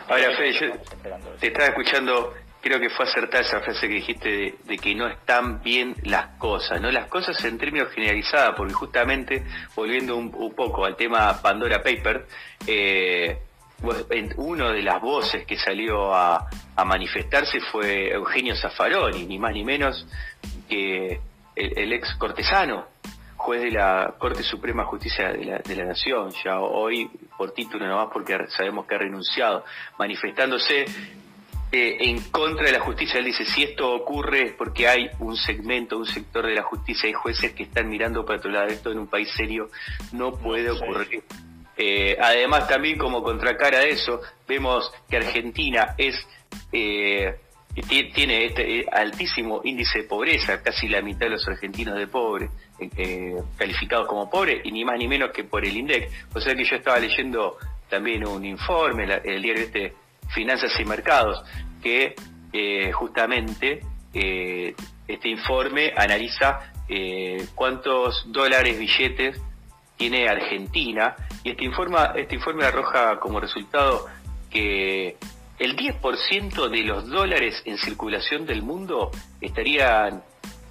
Ahora, 0.08 0.34
Fede, 0.34 0.52
yo 0.54 0.66
te 1.38 1.48
estaba 1.48 1.66
escuchando, 1.66 2.32
creo 2.62 2.80
que 2.80 2.88
fue 2.88 3.04
acertada 3.04 3.42
esa 3.42 3.60
frase 3.60 3.86
que 3.86 3.94
dijiste 3.94 4.54
de, 4.64 4.78
que 4.78 4.94
no 4.94 5.06
están 5.06 5.62
bien 5.62 5.94
las 6.04 6.38
cosas, 6.38 6.80
¿no? 6.80 6.90
Las 6.90 7.08
cosas 7.08 7.44
en 7.44 7.58
términos 7.58 7.92
generalizados, 7.92 8.54
porque 8.56 8.72
justamente, 8.72 9.44
volviendo 9.74 10.16
un, 10.16 10.30
poco 10.54 10.86
al 10.86 10.96
tema 10.96 11.42
Pandora 11.42 11.82
Paper, 11.82 12.26
eh, 12.66 13.38
uno 14.36 14.72
de 14.72 14.82
las 14.82 15.00
voces 15.00 15.46
que 15.46 15.58
salió 15.58 16.14
a, 16.14 16.48
manifestarse 16.84 17.60
fue 17.60 18.12
Eugenio 18.12 18.54
Zaffaroni, 18.54 19.24
ni 19.24 19.38
más 19.38 19.52
ni 19.52 19.64
menos 19.64 20.06
que 20.68 21.20
el, 21.54 21.92
ex 21.92 22.14
cortesano, 22.16 22.86
juez 23.36 23.62
de 23.62 23.70
la 23.70 24.14
Corte 24.18 24.42
Suprema 24.42 24.82
de 24.82 24.88
Justicia 24.88 25.32
de 25.32 25.44
la, 25.44 25.58
de 25.58 25.76
la 25.76 25.84
Nación, 25.84 26.30
ya 26.44 26.60
hoy 26.60 27.10
por 27.36 27.52
título 27.52 27.86
nomás 27.86 28.08
porque 28.12 28.38
sabemos 28.48 28.86
que 28.86 28.94
ha 28.94 28.98
renunciado, 28.98 29.64
manifestándose 29.98 30.84
eh, 31.72 31.96
en 32.00 32.20
contra 32.30 32.66
de 32.66 32.72
la 32.72 32.80
justicia. 32.80 33.18
Él 33.18 33.24
dice, 33.24 33.44
si 33.44 33.64
esto 33.64 33.92
ocurre 33.92 34.42
es 34.44 34.52
porque 34.52 34.86
hay 34.86 35.10
un 35.18 35.36
segmento, 35.36 35.98
un 35.98 36.06
sector 36.06 36.46
de 36.46 36.54
la 36.54 36.62
justicia 36.62 37.08
y 37.08 37.12
jueces 37.12 37.52
que 37.52 37.64
están 37.64 37.88
mirando 37.88 38.24
para 38.24 38.38
otro 38.38 38.52
lado. 38.52 38.68
Esto 38.68 38.92
en 38.92 39.00
un 39.00 39.08
país 39.08 39.28
serio 39.36 39.70
no 40.12 40.32
puede 40.32 40.70
ocurrir. 40.70 41.24
Eh, 41.76 42.16
además, 42.20 42.66
también 42.68 42.96
como 42.96 43.22
contracara 43.22 43.80
de 43.80 43.90
eso, 43.90 44.20
vemos 44.48 44.90
que 45.08 45.18
Argentina 45.18 45.94
es 45.98 46.14
eh, 46.72 47.36
tiene 48.14 48.46
este 48.46 48.80
eh, 48.80 48.86
altísimo 48.90 49.60
índice 49.62 49.98
de 50.00 50.04
pobreza, 50.04 50.62
casi 50.62 50.88
la 50.88 51.02
mitad 51.02 51.26
de 51.26 51.30
los 51.30 51.46
argentinos 51.46 51.96
de 51.96 52.06
pobres, 52.06 52.50
calificados 53.58 54.06
como 54.06 54.30
pobres, 54.30 54.62
y 54.64 54.72
ni 54.72 54.84
más 54.84 54.98
ni 54.98 55.06
menos 55.06 55.30
que 55.30 55.44
por 55.44 55.64
el 55.66 55.76
INDEC. 55.76 56.10
O 56.34 56.40
sea 56.40 56.54
que 56.54 56.64
yo 56.64 56.76
estaba 56.76 56.98
leyendo 56.98 57.58
también 57.90 58.26
un 58.26 58.44
informe, 58.46 59.04
el 59.24 59.42
diario 59.42 59.64
este 59.64 59.92
Finanzas 60.30 60.72
y 60.80 60.84
Mercados, 60.86 61.44
que 61.82 62.14
justamente 62.94 63.80
este 64.14 65.28
informe 65.28 65.92
analiza 65.94 66.72
cuántos 67.54 68.24
dólares, 68.32 68.78
billetes 68.78 69.38
tiene 69.96 70.28
Argentina 70.28 71.14
y 71.46 71.50
este 71.50 71.64
informe, 71.64 71.96
este 72.16 72.34
informe 72.34 72.64
arroja 72.64 73.20
como 73.20 73.38
resultado 73.38 74.06
que 74.50 75.16
el 75.60 75.76
10% 75.76 76.68
de 76.68 76.78
los 76.78 77.08
dólares 77.08 77.62
en 77.64 77.78
circulación 77.78 78.46
del 78.46 78.62
mundo 78.62 79.12
estarían 79.40 80.24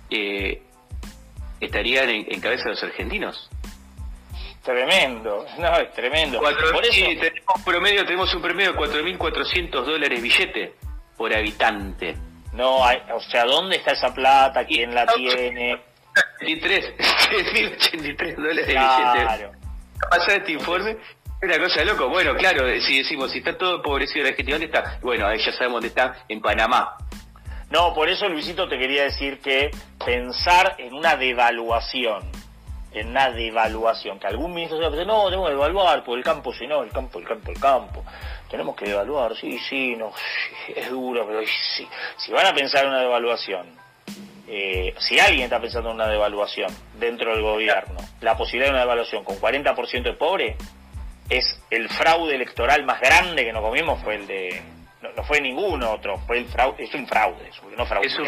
eh, 0.09 0.61
estarían 1.61 2.09
en, 2.09 2.41
cabeza 2.41 2.65
de 2.65 2.69
los 2.71 2.83
argentinos. 2.83 3.49
Tremendo, 4.65 5.45
no, 5.57 5.77
es 5.77 5.93
tremendo. 5.93 6.41
por 6.41 6.51
eso... 6.51 7.05
tenemos, 7.21 7.61
promedio, 7.63 8.03
tenemos 8.05 8.35
un 8.35 8.41
promedio 8.41 8.73
de 8.73 8.77
4.400 8.77 9.69
dólares 9.85 10.21
billete 10.21 10.73
por 11.15 11.33
habitante. 11.33 12.17
No, 12.51 12.83
hay, 12.83 13.01
o 13.13 13.21
sea, 13.21 13.45
¿dónde 13.45 13.77
está 13.77 13.93
esa 13.93 14.13
plata? 14.13 14.65
¿Quién 14.65 14.93
la 14.93 15.05
tiene? 15.05 15.79
83, 16.41 16.93
1083 17.53 18.35
dólares 18.37 18.67
de 18.67 18.73
billete. 18.73 19.54
Pasar 20.09 20.37
este 20.37 20.51
informe 20.51 20.97
una 21.41 21.59
cosa 21.59 21.83
loco. 21.83 22.09
Bueno, 22.09 22.35
claro, 22.35 22.65
si 22.81 22.97
decimos, 22.97 23.31
si 23.31 23.39
está 23.39 23.57
todo 23.57 23.75
empobrecido 23.75 24.23
la 24.23 24.29
Argentina, 24.29 24.57
¿dónde 24.57 24.65
está? 24.65 24.99
Bueno, 25.01 25.33
ya 25.35 25.51
sabemos 25.51 25.75
dónde 25.75 25.87
está, 25.89 26.25
en 26.27 26.41
Panamá. 26.41 26.97
No, 27.69 27.93
por 27.93 28.09
eso, 28.09 28.27
Luisito, 28.29 28.67
te 28.67 28.77
quería 28.77 29.03
decir 29.03 29.39
que 29.39 29.71
pensar 30.03 30.75
en 30.77 30.93
una 30.93 31.15
devaluación, 31.15 32.23
en 32.91 33.09
una 33.09 33.31
devaluación, 33.31 34.19
que 34.19 34.27
algún 34.27 34.53
ministro 34.53 34.77
se 34.77 34.89
decir, 34.89 35.07
no, 35.07 35.25
tenemos 35.25 35.47
que 35.47 35.53
devaluar, 35.53 36.03
por 36.03 36.17
el 36.17 36.23
campo, 36.23 36.53
si 36.53 36.67
no, 36.67 36.83
el 36.83 36.91
campo, 36.91 37.19
el 37.19 37.25
campo, 37.25 37.51
el 37.51 37.59
campo. 37.59 38.03
Tenemos 38.49 38.75
que 38.75 38.85
devaluar, 38.85 39.35
sí, 39.35 39.59
sí, 39.69 39.95
no, 39.95 40.13
es 40.75 40.89
duro, 40.89 41.25
pero 41.27 41.41
sí. 41.75 41.87
Si 42.17 42.31
van 42.31 42.47
a 42.47 42.53
pensar 42.53 42.85
en 42.85 42.91
una 42.91 43.01
devaluación, 43.01 43.84
eh, 44.47 44.93
si 44.99 45.19
alguien 45.19 45.45
está 45.45 45.59
pensando 45.59 45.89
en 45.89 45.95
una 45.95 46.07
devaluación 46.07 46.71
dentro 46.99 47.31
del 47.33 47.41
gobierno, 47.41 47.97
la 48.21 48.37
posibilidad 48.37 48.67
de 48.67 48.73
una 48.73 48.81
devaluación 48.81 49.23
con 49.23 49.37
40% 49.37 50.03
de 50.03 50.13
pobre, 50.13 50.55
es 51.29 51.59
el 51.71 51.89
fraude 51.89 52.35
electoral 52.35 52.85
más 52.85 53.01
grande 53.01 53.43
que 53.43 53.53
nos 53.53 53.63
comimos, 53.63 54.01
fue 54.03 54.15
el 54.15 54.27
de... 54.27 54.61
No, 55.01 55.23
fue 55.23 55.39
ningún 55.39 55.83
otro, 55.83 56.17
fue 56.25 56.39
el 56.39 56.45
fraude, 56.45 56.83
es 56.83 56.93
un 56.93 57.07
fraude, 57.07 57.49
no 57.77 57.85
fraude. 57.85 58.07
Es 58.07 58.17
un, 58.17 58.27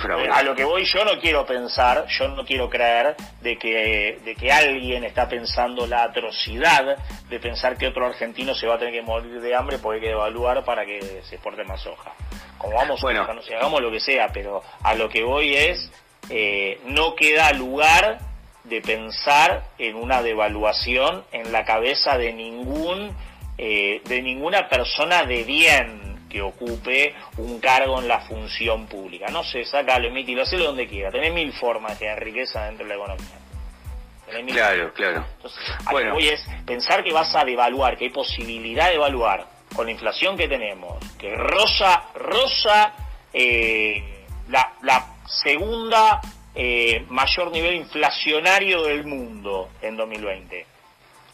fraude. 0.00 0.28
A 0.32 0.42
lo 0.42 0.54
que 0.54 0.64
voy 0.64 0.84
yo 0.84 1.04
no 1.04 1.18
quiero 1.20 1.46
pensar, 1.46 2.06
yo 2.08 2.28
no 2.28 2.44
quiero 2.44 2.68
creer 2.68 3.16
de 3.40 3.56
que, 3.56 4.18
de 4.24 4.34
que 4.34 4.50
alguien 4.52 5.04
está 5.04 5.28
pensando 5.28 5.86
la 5.86 6.04
atrocidad 6.04 6.96
de 7.28 7.40
pensar 7.40 7.76
que 7.76 7.86
otro 7.86 8.06
argentino 8.06 8.54
se 8.54 8.66
va 8.66 8.74
a 8.74 8.78
tener 8.78 8.94
que 8.94 9.02
morir 9.02 9.40
de 9.40 9.54
hambre 9.54 9.78
porque 9.78 9.96
hay 9.96 10.02
que 10.02 10.08
devaluar 10.08 10.64
para 10.64 10.84
que 10.84 11.22
se 11.22 11.36
exporte 11.36 11.64
más 11.64 11.80
soja 11.80 12.12
como 12.60 12.76
vamos, 12.76 13.00
bueno. 13.00 13.26
no 13.32 13.42
sé, 13.42 13.56
hagamos 13.56 13.80
lo 13.80 13.90
que 13.90 14.00
sea, 14.00 14.28
pero 14.32 14.62
a 14.82 14.94
lo 14.94 15.08
que 15.08 15.22
voy 15.22 15.54
es, 15.54 15.90
eh, 16.28 16.78
no 16.84 17.14
queda 17.14 17.52
lugar 17.52 18.18
de 18.64 18.82
pensar 18.82 19.64
en 19.78 19.96
una 19.96 20.22
devaluación 20.22 21.24
en 21.32 21.52
la 21.52 21.64
cabeza 21.64 22.18
de 22.18 22.34
ningún, 22.34 23.16
eh, 23.56 24.02
de 24.04 24.20
ninguna 24.20 24.68
persona 24.68 25.24
de 25.24 25.44
bien 25.44 26.09
que 26.30 26.40
ocupe 26.40 27.14
un 27.36 27.60
cargo 27.60 28.00
en 28.00 28.08
la 28.08 28.20
función 28.20 28.86
pública. 28.86 29.26
No 29.30 29.44
sé, 29.44 29.64
sácalo, 29.64 30.08
emítilo, 30.08 30.42
hacelo 30.42 30.66
donde 30.66 30.86
quiera. 30.86 31.10
Tenés 31.10 31.34
mil 31.34 31.52
formas 31.52 31.92
de 31.92 32.06
tener 32.06 32.24
riqueza 32.24 32.64
dentro 32.64 32.86
de 32.86 32.88
la 32.88 32.94
economía. 32.94 34.54
claro, 34.54 34.94
claro. 34.94 35.26
Entonces, 35.36 35.60
que 35.90 36.10
voy 36.10 36.28
es 36.28 36.46
pensar 36.64 37.04
que 37.04 37.12
vas 37.12 37.34
a 37.34 37.44
devaluar, 37.44 37.98
que 37.98 38.04
hay 38.04 38.10
posibilidad 38.10 38.88
de 38.88 38.94
evaluar 38.94 39.46
con 39.74 39.86
la 39.86 39.92
inflación 39.92 40.36
que 40.36 40.48
tenemos, 40.48 40.98
que 41.18 41.34
rosa, 41.36 42.04
rosa 42.14 42.94
eh, 43.32 44.24
la, 44.48 44.72
la, 44.82 45.06
segunda 45.26 46.20
eh, 46.54 47.04
mayor 47.08 47.52
nivel 47.52 47.76
inflacionario 47.76 48.82
del 48.82 49.04
mundo 49.04 49.68
en 49.80 49.96
2020. 49.96 50.66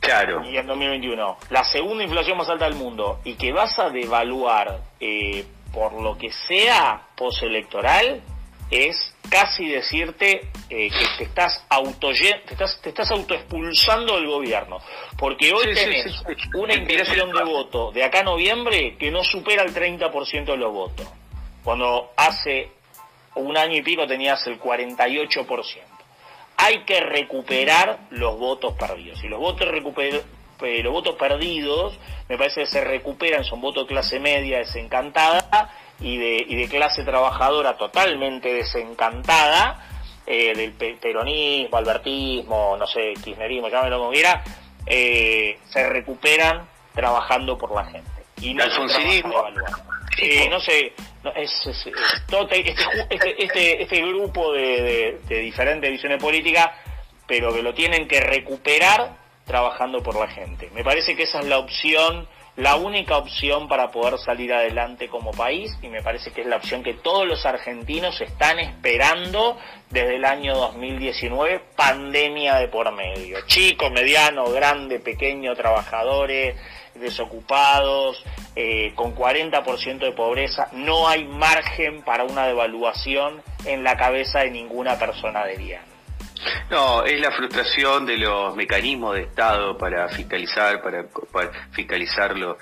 Claro. 0.07 0.45
Y 0.45 0.57
en 0.57 0.67
2021. 0.67 1.39
La 1.51 1.65
segunda 1.65 2.05
inflación 2.05 2.39
más 2.39 2.49
alta 2.49 2.65
del 2.67 2.75
mundo. 2.75 3.21
Y 3.25 3.35
que 3.35 3.53
vas 3.53 3.79
a 3.79 3.91
devaluar 3.91 4.81
eh, 5.01 5.45
por 5.73 5.93
lo 6.01 6.17
que 6.17 6.31
sea 6.33 7.03
postelectoral, 7.17 8.23
es 8.71 9.15
casi 9.31 9.69
decirte 9.69 10.51
eh, 10.71 10.89
que 10.89 11.07
te 11.19 11.25
estás 11.25 11.65
auto 11.69 12.11
te 12.13 12.53
estás, 12.53 12.81
te 12.81 12.89
estás 12.89 13.11
autoexpulsando 13.11 14.17
del 14.17 14.27
gobierno. 14.27 14.79
Porque 15.19 15.53
hoy 15.53 15.75
tenés 15.75 16.23
una 16.55 16.75
intención 16.75 17.33
de 17.33 17.45
voto 17.45 17.93
de 17.93 18.05
acá 18.05 18.21
a 18.21 18.25
noviembre 18.25 18.97
que 18.99 19.11
no 19.11 19.23
supera 19.23 19.63
el 19.63 19.75
30% 19.75 20.45
de 20.45 20.57
los 20.57 20.73
votos. 20.73 21.07
Cuando 21.63 22.11
hace 22.17 22.71
un 23.35 23.57
año 23.57 23.77
y 23.77 23.83
pico 23.83 24.07
tenías 24.07 24.47
el 24.47 24.61
48%. 24.61 25.96
Hay 26.57 26.85
que 26.85 27.01
recuperar 27.01 27.99
los 28.11 28.39
votos 28.39 28.75
perdidos. 28.75 29.23
Y 29.23 29.29
los 29.29 29.39
votos 29.39 29.69
recuper 29.69 30.25
los 30.61 30.93
votos 30.93 31.17
perdidos, 31.17 31.99
me 32.29 32.39
parece 32.39 32.63
que 32.63 32.67
se 32.67 32.83
recuperan, 32.83 33.45
son 33.45 33.61
votos 33.61 33.85
de 33.85 33.89
clase 33.89 34.19
media 34.19 34.59
desencantada 34.59 35.71
y 36.01 36.17
de, 36.17 36.45
y 36.49 36.57
de 36.57 36.69
clase 36.69 37.05
trabajadora 37.05 37.77
totalmente 37.77 38.53
desencantada, 38.53 39.87
eh, 40.27 40.55
del 40.55 40.73
peronismo, 40.73 41.77
albertismo, 41.77 42.77
no 42.77 42.87
sé, 42.87 43.15
kirchnerismo, 43.23 43.69
llámelo 43.69 43.99
como 43.99 44.11
quiera, 44.11 44.43
eh, 44.87 45.59
se 45.69 45.89
recuperan 45.89 46.69
trabajando 46.95 47.57
por 47.57 47.73
la 47.73 47.85
gente. 47.85 48.11
Y 48.41 48.53
no 48.53 48.65
eh, 48.65 50.49
no 50.51 50.61
sé, 50.61 50.93
este, 51.35 51.93
grupo 54.03 54.53
de 54.53 55.19
diferentes 55.29 55.91
visiones 55.91 56.23
políticas, 56.23 56.71
pero 57.27 57.53
que 57.53 57.63
lo 57.63 57.75
tienen 57.75 58.07
que 58.07 58.21
recuperar 58.21 59.27
trabajando 59.47 60.03
por 60.03 60.17
la 60.17 60.29
gente. 60.29 60.71
Me 60.75 60.85
parece 60.85 61.17
que 61.17 61.23
esa 61.23 61.41
es 61.41 61.47
la 61.47 61.59
opción, 61.59 62.29
la 62.57 62.77
única 62.77 63.17
opción 63.17 63.69
para 63.69 63.91
poder 63.91 64.19
salir 64.19 64.53
adelante 64.53 65.09
como 65.09 65.31
país 65.31 65.71
y 65.83 65.89
me 65.89 66.03
parece 66.03 66.33
que 66.33 66.41
es 66.41 66.47
la 66.47 66.57
opción 66.57 66.83
que 66.83 66.95
todos 66.95 67.27
los 67.27 67.47
argentinos 67.47 68.21
están 68.21 68.59
esperando 68.59 69.57
desde 69.91 70.17
el 70.17 70.25
año 70.25 70.57
2019, 70.57 71.61
pandemia 71.77 72.57
de 72.57 72.69
por 72.69 72.93
medio. 72.93 73.39
Chico, 73.47 73.89
mediano, 73.91 74.51
grande, 74.51 74.99
pequeño, 74.99 75.55
trabajadores, 75.55 76.57
desocupados, 77.01 78.23
eh, 78.55 78.93
con 78.95 79.15
40% 79.15 79.99
de 79.99 80.13
pobreza, 80.13 80.69
no 80.73 81.09
hay 81.09 81.25
margen 81.25 82.03
para 82.03 82.25
una 82.25 82.47
devaluación 82.47 83.43
en 83.65 83.85
la 83.85 83.97
cabeza 83.97 84.41
de 84.41 84.51
ninguna 84.51 84.99
persona 84.99 85.45
de 85.45 85.57
bien. 85.57 85.97
No, 86.71 87.05
es 87.05 87.21
la 87.21 87.31
frustración 87.33 88.07
de 88.07 88.19
los 88.19 88.55
mecanismos 88.57 89.15
de 89.15 89.23
Estado 89.23 89.77
para 89.77 90.09
fiscalizar, 90.09 90.83
para, 90.83 91.07
fiscalizarlo, 91.73 92.59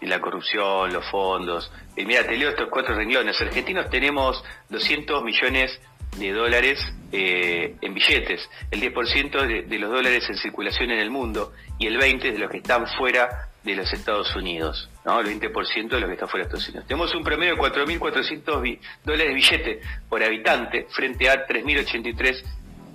la 0.00 0.20
corrupción, 0.20 0.92
los 0.92 1.08
fondos. 1.10 1.72
Y 1.96 2.04
mira, 2.04 2.24
te 2.24 2.36
leo 2.36 2.50
estos 2.50 2.68
cuatro 2.68 2.94
renglones. 2.94 3.40
Argentinos 3.40 3.88
tenemos 3.88 4.44
200 4.68 5.22
millones 5.24 5.80
de 6.18 6.32
dólares 6.32 6.78
eh, 7.10 7.76
en 7.80 7.94
billetes, 7.94 8.48
el 8.70 8.80
10% 8.80 9.46
de, 9.46 9.62
de 9.62 9.78
los 9.78 9.90
dólares 9.90 10.24
en 10.28 10.36
circulación 10.36 10.90
en 10.90 11.00
el 11.00 11.10
mundo 11.10 11.52
y 11.78 11.86
el 11.86 11.98
20% 11.98 12.20
de 12.32 12.38
los 12.38 12.50
que 12.50 12.58
están 12.58 12.86
fuera 12.86 13.48
de 13.64 13.74
los 13.74 13.92
Estados 13.92 14.34
Unidos, 14.36 14.90
¿no? 15.04 15.20
El 15.20 15.26
20% 15.40 15.88
de 15.88 16.00
los 16.00 16.08
que 16.08 16.14
están 16.14 16.28
fuera 16.28 16.44
de 16.44 16.48
Estados 16.48 16.68
Unidos. 16.68 16.86
Tenemos 16.86 17.14
un 17.14 17.24
promedio 17.24 17.54
de 17.54 17.60
4.400 17.60 18.78
dólares 19.04 19.28
de 19.28 19.34
billete 19.34 19.80
por 20.08 20.22
habitante 20.22 20.86
frente 20.90 21.30
a 21.30 21.46
3.083 21.46 22.44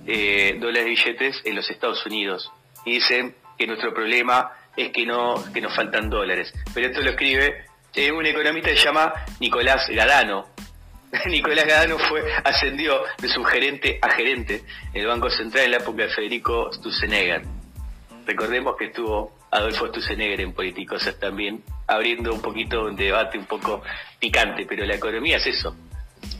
eh, 0.06 0.56
dólares 0.58 0.84
de 0.84 0.90
billetes 0.90 1.42
en 1.44 1.56
los 1.56 1.68
Estados 1.70 2.04
Unidos. 2.06 2.50
Y 2.84 2.94
dicen 2.94 3.34
que 3.58 3.66
nuestro 3.66 3.92
problema 3.92 4.52
es 4.76 4.90
que 4.90 5.04
no 5.04 5.34
que 5.52 5.60
nos 5.60 5.74
faltan 5.74 6.08
dólares. 6.08 6.52
Pero 6.72 6.86
esto 6.86 7.02
lo 7.02 7.10
escribe 7.10 7.64
eh, 7.94 8.12
un 8.12 8.24
economista 8.24 8.70
que 8.70 8.76
se 8.76 8.84
llama 8.84 9.12
Nicolás 9.40 9.88
Gadano. 9.88 10.46
Nicolás 11.26 11.66
Gadano 11.66 11.98
fue 11.98 12.22
ascendió 12.44 13.02
de 13.20 13.28
subgerente 13.28 13.98
a 14.00 14.10
gerente 14.10 14.62
en 14.94 15.00
el 15.02 15.06
Banco 15.08 15.28
Central 15.30 15.64
en 15.64 15.70
la 15.72 15.76
época 15.78 16.04
de 16.04 16.08
Federico 16.10 16.72
Stussenegger. 16.72 17.42
Recordemos 18.26 18.76
que 18.76 18.86
estuvo 18.86 19.39
Adolfo 19.50 19.88
Stussenegger 19.88 20.40
en 20.40 20.52
Políticos 20.52 21.08
también, 21.18 21.62
abriendo 21.86 22.32
un 22.32 22.40
poquito 22.40 22.84
un 22.84 22.96
debate 22.96 23.38
un 23.38 23.46
poco 23.46 23.82
picante, 24.18 24.66
pero 24.66 24.84
la 24.84 24.94
economía 24.94 25.38
es 25.38 25.46
eso, 25.46 25.76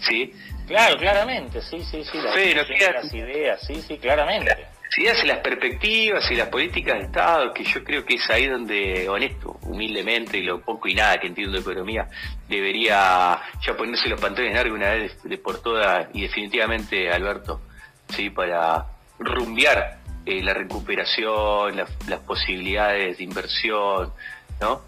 ¿sí? 0.00 0.32
Claro, 0.66 0.96
claramente, 0.98 1.60
sí, 1.62 1.82
sí, 1.82 2.04
sí. 2.04 2.18
Las, 2.18 2.34
las 2.34 3.14
ideas, 3.14 3.60
sí, 3.66 3.82
sí, 3.82 3.98
claramente. 3.98 4.50
Las 4.50 4.98
ideas 4.98 5.24
y 5.24 5.26
las 5.26 5.38
perspectivas 5.38 6.30
y 6.30 6.36
las 6.36 6.48
políticas 6.48 6.98
de 6.98 7.04
Estado, 7.06 7.52
que 7.52 7.64
yo 7.64 7.82
creo 7.82 8.04
que 8.04 8.14
es 8.14 8.30
ahí 8.30 8.46
donde, 8.46 9.08
honesto, 9.08 9.58
humildemente, 9.62 10.38
y 10.38 10.42
lo 10.42 10.60
poco 10.60 10.86
y 10.86 10.94
nada 10.94 11.18
que 11.18 11.26
entiendo 11.26 11.54
de 11.54 11.62
economía, 11.62 12.08
debería 12.48 13.40
ya 13.66 13.76
ponerse 13.76 14.08
los 14.08 14.20
pantalones 14.20 14.54
largos 14.54 14.76
una 14.76 14.90
vez 14.90 15.22
de, 15.24 15.38
por 15.38 15.60
todas 15.60 16.08
y 16.12 16.22
definitivamente, 16.22 17.10
Alberto, 17.10 17.62
sí, 18.08 18.30
para 18.30 18.86
rumbear 19.18 19.99
eh, 20.26 20.42
la 20.42 20.54
recuperación, 20.54 21.76
las 21.76 22.20
posibilidades 22.20 23.18
de 23.18 23.24
inversión, 23.24 24.12
¿no? 24.60 24.82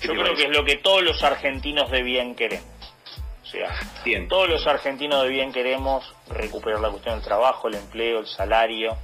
Yo 0.00 0.12
creo 0.12 0.34
que 0.34 0.44
es 0.44 0.50
lo 0.50 0.64
que 0.64 0.76
todos 0.76 1.02
los 1.02 1.22
argentinos 1.22 1.90
debían 1.90 2.34
querer 2.34 2.60
o 3.48 3.50
sea, 3.50 3.70
todos 4.28 4.46
los 4.46 4.66
argentinos 4.66 5.22
de 5.22 5.30
bien 5.30 5.52
queremos 5.52 6.14
recuperar 6.28 6.80
la 6.80 6.90
cuestión 6.90 7.14
del 7.14 7.24
trabajo, 7.24 7.68
el 7.68 7.76
empleo, 7.76 8.18
el 8.18 8.26
salario, 8.26 8.98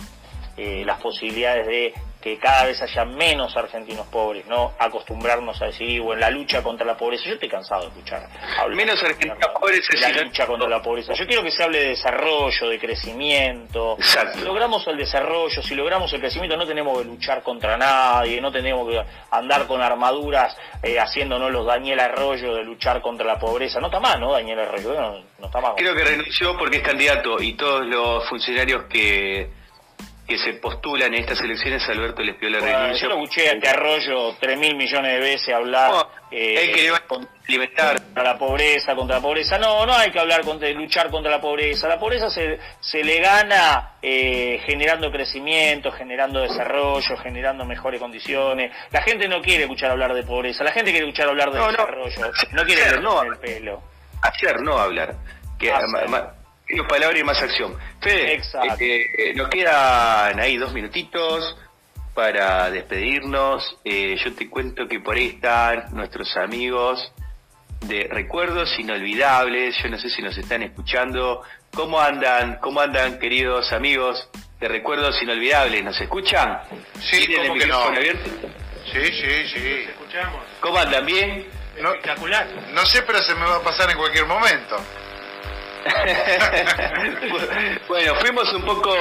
eh, 0.59 0.83
las 0.85 1.01
posibilidades 1.01 1.67
de 1.67 1.95
que 2.25 2.39
cada 2.39 2.65
vez 2.65 2.81
haya 2.81 3.05
menos 3.05 3.55
argentinos 3.55 4.07
pobres, 4.07 4.47
¿no? 4.47 4.73
Acostumbrarnos 4.79 5.61
a 5.61 5.67
decir, 5.67 6.01
bueno, 6.01 6.23
la 6.23 6.31
lucha 6.31 6.63
contra 6.63 6.87
la 6.87 6.97
pobreza. 6.97 7.25
Yo 7.27 7.35
estoy 7.35 7.51
cansado 7.51 7.83
de 7.83 7.89
escuchar. 7.89 8.27
Menos 8.71 9.03
argentinos 9.03 9.37
pobres 9.53 9.87
es 9.93 10.01
La 10.01 10.23
lucha 10.23 10.47
contra 10.47 10.67
la 10.67 10.81
pobreza. 10.81 11.13
Yo 11.13 11.27
quiero 11.27 11.43
que 11.43 11.51
se 11.51 11.63
hable 11.63 11.81
de 11.81 11.89
desarrollo, 11.89 12.71
de 12.71 12.79
crecimiento. 12.79 13.97
Exacto. 13.99 14.39
Si 14.39 14.45
logramos 14.47 14.87
el 14.87 14.97
desarrollo, 14.97 15.63
si 15.63 15.75
logramos 15.75 16.11
el 16.15 16.21
crecimiento, 16.21 16.57
no 16.57 16.67
tenemos 16.67 16.97
que 16.97 17.05
luchar 17.05 17.43
contra 17.43 17.77
nadie, 17.77 18.41
no 18.41 18.51
tenemos 18.51 18.89
que 18.89 19.05
andar 19.31 19.67
con 19.67 19.83
armaduras 19.83 20.57
eh, 20.83 20.99
haciéndonos 20.99 21.53
los 21.53 21.67
Daniel 21.67 22.01
Arroyo 22.01 22.55
de 22.55 22.65
luchar 22.65 23.03
contra 23.03 23.27
la 23.27 23.39
pobreza. 23.39 23.81
No 23.81 23.89
está 23.89 24.01
mal, 24.01 24.19
¿no? 24.19 24.33
Daniel 24.33 24.61
Arroyo, 24.61 24.95
no, 24.95 25.19
no 25.41 25.47
está 25.47 25.61
mal. 25.61 25.75
Creo 25.77 25.95
que 25.95 26.05
renunció 26.05 26.57
porque 26.57 26.79
es 26.79 26.83
candidato 26.83 27.43
y 27.43 27.53
todos 27.53 27.85
los 27.85 28.27
funcionarios 28.31 28.85
que 28.85 29.63
que 30.27 30.39
se 30.39 30.55
postulan 30.55 31.13
en 31.13 31.21
estas 31.21 31.41
elecciones, 31.41 31.87
Alberto 31.89 32.23
les 32.23 32.37
pidió 32.37 32.51
la 32.51 32.61
bueno, 32.61 32.97
Yo 32.97 33.09
lo 33.09 33.23
escuché 33.23 33.51
a 33.51 33.71
Arroyo 33.71 34.35
tres 34.41 34.59
mil 34.59 34.75
millones 34.75 35.13
de 35.13 35.19
veces 35.19 35.55
hablar. 35.55 35.91
No, 35.91 36.09
eh, 36.31 36.73
que 36.75 36.91
Contra 37.07 38.23
la 38.23 38.39
pobreza, 38.39 38.95
contra 38.95 39.17
la 39.17 39.23
pobreza. 39.23 39.59
No, 39.59 39.85
no 39.85 39.95
hay 39.95 40.11
que 40.11 40.19
hablar 40.19 40.43
contra, 40.43 40.69
luchar 40.71 41.11
contra 41.11 41.31
la 41.31 41.41
pobreza. 41.43 41.89
La 41.89 41.99
pobreza 41.99 42.31
se, 42.31 42.59
se 42.81 43.05
le 43.05 43.21
gana 43.21 43.97
eh, 44.01 44.63
generando 44.65 45.13
crecimiento, 45.13 45.93
generando 45.93 46.41
desarrollo, 46.41 47.17
generando 47.19 47.67
mejores 47.67 48.01
condiciones. 48.01 48.73
La 48.91 49.03
gente 49.03 49.29
no 49.29 49.43
quiere 49.43 49.65
escuchar 49.65 49.91
hablar 49.91 50.15
de 50.15 50.23
pobreza, 50.23 50.65
la 50.65 50.73
gente 50.73 50.91
quiere 50.91 51.07
escuchar 51.07 51.29
hablar 51.29 51.53
de 51.53 51.61
desarrollo. 51.61 52.33
No, 52.53 52.65
quiere 52.65 52.83
ver 52.83 53.03
no, 53.03 53.23
el 53.23 53.37
pelo. 53.37 53.83
Ayer 54.23 54.61
no 54.63 54.79
hablar. 54.79 55.15
Que, 55.59 55.71
Menos 56.75 56.89
palabra 56.89 57.17
y 57.17 57.23
más 57.23 57.41
acción. 57.41 57.79
Fede, 58.01 58.35
este, 58.35 59.31
eh, 59.31 59.35
nos 59.37 59.49
quedan 59.49 60.41
ahí 60.41 60.57
dos 60.57 60.73
minutitos 60.73 61.57
para 62.15 62.69
despedirnos. 62.69 63.79
Eh, 63.85 64.17
yo 64.25 64.35
te 64.35 64.51
cuento 64.51 64.89
que 64.89 64.99
por 64.99 65.15
ahí 65.15 65.37
están 65.37 65.95
nuestros 65.95 66.37
amigos 66.37 67.13
de 67.83 68.09
Recuerdos 68.11 68.77
Inolvidables. 68.77 69.77
Yo 69.85 69.89
no 69.89 69.99
sé 69.99 70.11
si 70.11 70.21
nos 70.21 70.37
están 70.37 70.65
escuchando. 70.65 71.43
¿Cómo 71.73 72.01
andan? 72.01 72.57
¿Cómo 72.57 72.81
andan, 72.81 73.21
queridos 73.21 73.73
amigos 73.73 74.29
de 74.59 74.67
Recuerdos 74.67 75.23
Inolvidables? 75.23 75.85
¿Nos 75.85 76.01
escuchan? 76.01 76.59
Sí, 77.09 77.37
¿cómo 77.37 77.55
el 77.55 77.61
que 77.61 77.67
no? 77.69 77.79
abierto? 77.83 78.31
Sí, 78.93 79.01
sí, 79.13 79.49
sí. 79.55 79.87
escuchamos. 79.91 80.43
¿Cómo 80.59 80.79
andan? 80.79 81.07
¿Bien? 81.07 81.47
Espectacular. 81.77 82.49
No 82.73 82.85
sé, 82.85 83.03
pero 83.03 83.21
se 83.21 83.33
me 83.37 83.45
va 83.45 83.59
a 83.59 83.63
pasar 83.63 83.89
en 83.93 83.97
cualquier 83.97 84.27
momento. 84.27 84.77
bueno, 87.89 88.15
fuimos 88.17 88.53
un 88.53 88.63
poco, 88.63 88.93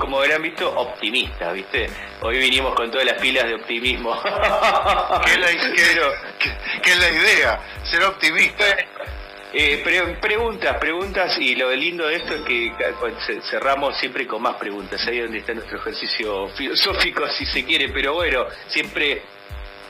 como 0.00 0.18
habrán 0.18 0.42
visto, 0.42 0.70
optimistas, 0.74 1.54
¿viste? 1.54 1.88
Hoy 2.20 2.38
vinimos 2.38 2.74
con 2.74 2.90
todas 2.90 3.06
las 3.06 3.20
pilas 3.20 3.44
de 3.44 3.54
optimismo. 3.54 4.20
¿Qué, 5.24 5.32
es 6.90 6.98
la, 6.98 7.10
idea? 7.10 7.60
Ser 7.84 8.02
optimista. 8.04 8.64
Eh, 9.54 9.82
preguntas, 10.20 10.78
preguntas, 10.78 11.38
y 11.38 11.54
lo 11.54 11.70
lindo 11.72 12.06
de 12.06 12.16
esto 12.16 12.34
es 12.34 12.40
que 12.42 12.72
cerramos 13.50 13.96
siempre 13.98 14.26
con 14.26 14.42
más 14.42 14.56
preguntas. 14.56 15.06
Ahí 15.06 15.20
donde 15.20 15.38
está 15.38 15.54
nuestro 15.54 15.78
ejercicio 15.78 16.48
filosófico, 16.48 17.28
si 17.28 17.46
se 17.46 17.64
quiere, 17.64 17.88
pero 17.90 18.14
bueno, 18.14 18.46
siempre 18.68 19.22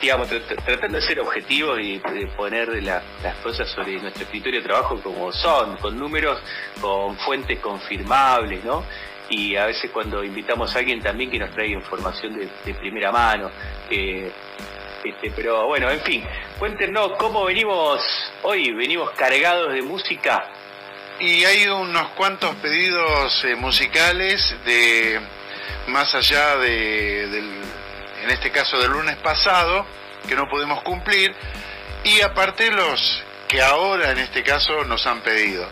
digamos, 0.03 0.29
tratando 0.65 0.99
de 0.99 1.07
ser 1.07 1.21
objetivos 1.21 1.79
y 1.81 1.99
de 1.99 2.27
poner 2.37 2.83
las 2.83 3.37
cosas 3.41 3.71
sobre 3.71 4.01
nuestro 4.01 4.25
escritorio 4.25 4.61
de 4.61 4.67
trabajo 4.67 5.01
como 5.01 5.33
son, 5.33 5.77
con 5.77 5.97
números, 5.97 6.41
con 6.81 7.17
fuentes 7.19 7.61
confirmables, 7.61 8.65
¿no? 8.65 8.85
Y 9.31 9.55
a 9.55 9.67
veces 9.67 9.93
cuando 9.93 10.25
invitamos 10.25 10.75
a 10.75 10.81
alguien 10.81 11.01
también 11.01 11.31
que 11.31 11.39
nos 11.39 11.53
traiga 11.53 11.75
información 11.79 12.37
de, 12.37 12.75
primera 12.75 13.13
mano. 13.13 13.49
este, 13.89 15.31
pero 15.37 15.69
bueno, 15.69 15.89
en 15.89 16.01
fin, 16.01 16.25
cuéntenos 16.59 17.13
cómo 17.17 17.45
venimos 17.45 18.03
hoy, 18.43 18.73
venimos 18.73 19.11
cargados 19.13 19.73
de 19.73 19.83
música 19.83 20.49
Y 21.21 21.45
hay 21.45 21.69
unos 21.69 22.09
cuantos 22.11 22.57
pedidos 22.57 23.45
eh, 23.45 23.55
musicales 23.55 24.53
de 24.65 25.21
más 25.87 26.13
allá 26.15 26.57
de, 26.57 27.29
del, 27.29 27.72
en 28.23 28.31
este 28.31 28.51
caso 28.51 28.79
del 28.79 28.93
lunes 28.93 29.17
pasado, 29.17 29.87
que 30.29 30.35
no 30.35 30.49
pudimos 30.49 30.83
cumplir, 30.83 31.35
y 32.05 32.21
aparte 32.21 32.71
los 32.71 33.23
que 33.49 33.63
ahora 33.63 34.11
en 34.11 34.19
este 34.19 34.43
caso 34.43 34.85
nos 34.85 35.07
han 35.07 35.21
pedido. 35.21 35.69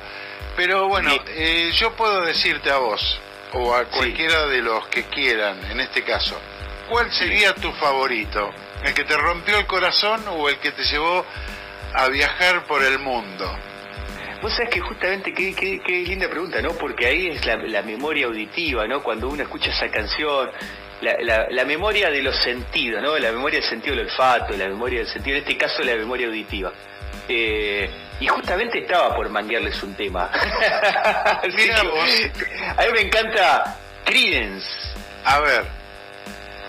Pero 0.56 0.88
bueno, 0.88 1.10
eh, 1.28 1.70
yo 1.74 1.94
puedo 1.96 2.22
decirte 2.22 2.70
a 2.70 2.78
vos, 2.78 3.20
o 3.52 3.74
a 3.74 3.84
cualquiera 3.84 4.46
de 4.46 4.62
los 4.62 4.86
que 4.88 5.04
quieran, 5.04 5.58
en 5.70 5.80
este 5.80 6.02
caso, 6.02 6.38
¿cuál 6.88 7.10
sería 7.12 7.54
tu 7.54 7.72
favorito? 7.72 8.50
¿El 8.84 8.94
que 8.94 9.04
te 9.04 9.16
rompió 9.16 9.58
el 9.58 9.66
corazón 9.66 10.22
o 10.28 10.48
el 10.48 10.58
que 10.58 10.72
te 10.72 10.84
llevó 10.84 11.24
a 11.94 12.08
viajar 12.08 12.66
por 12.66 12.82
el 12.82 12.98
mundo? 12.98 13.50
Vos 14.42 14.54
sabés 14.54 14.70
que 14.70 14.80
justamente, 14.80 15.34
qué, 15.34 15.54
qué, 15.54 15.92
linda 15.98 16.26
pregunta, 16.28 16.62
¿no? 16.62 16.70
Porque 16.70 17.06
ahí 17.06 17.28
es 17.28 17.44
la, 17.44 17.82
memoria 17.82 18.26
auditiva, 18.26 18.86
¿no? 18.86 19.02
Cuando 19.02 19.28
uno 19.28 19.42
escucha 19.42 19.70
esa 19.70 19.90
canción, 19.90 20.50
la, 21.00 21.46
la, 21.50 21.64
memoria 21.64 22.10
de 22.10 22.22
los 22.22 22.36
sentidos, 22.36 23.02
¿no? 23.02 23.18
La 23.18 23.32
memoria 23.32 23.60
del 23.60 23.68
sentido 23.68 23.96
del 23.96 24.06
olfato, 24.06 24.56
la 24.56 24.68
memoria 24.68 25.00
del 25.00 25.08
sentido, 25.08 25.36
en 25.36 25.42
este 25.42 25.56
caso 25.56 25.82
la 25.82 25.94
memoria 25.94 26.26
auditiva. 26.26 26.72
Eh, 27.28 27.88
y 28.20 28.26
justamente 28.26 28.80
estaba 28.80 29.14
por 29.14 29.28
manguearles 29.30 29.82
un 29.82 29.94
tema. 29.94 30.30
Vos. 31.42 32.30
A 32.76 32.82
mí 32.82 32.92
me 32.92 33.00
encanta 33.02 33.78
Credence. 34.04 34.66
A 35.24 35.40
ver, 35.40 35.64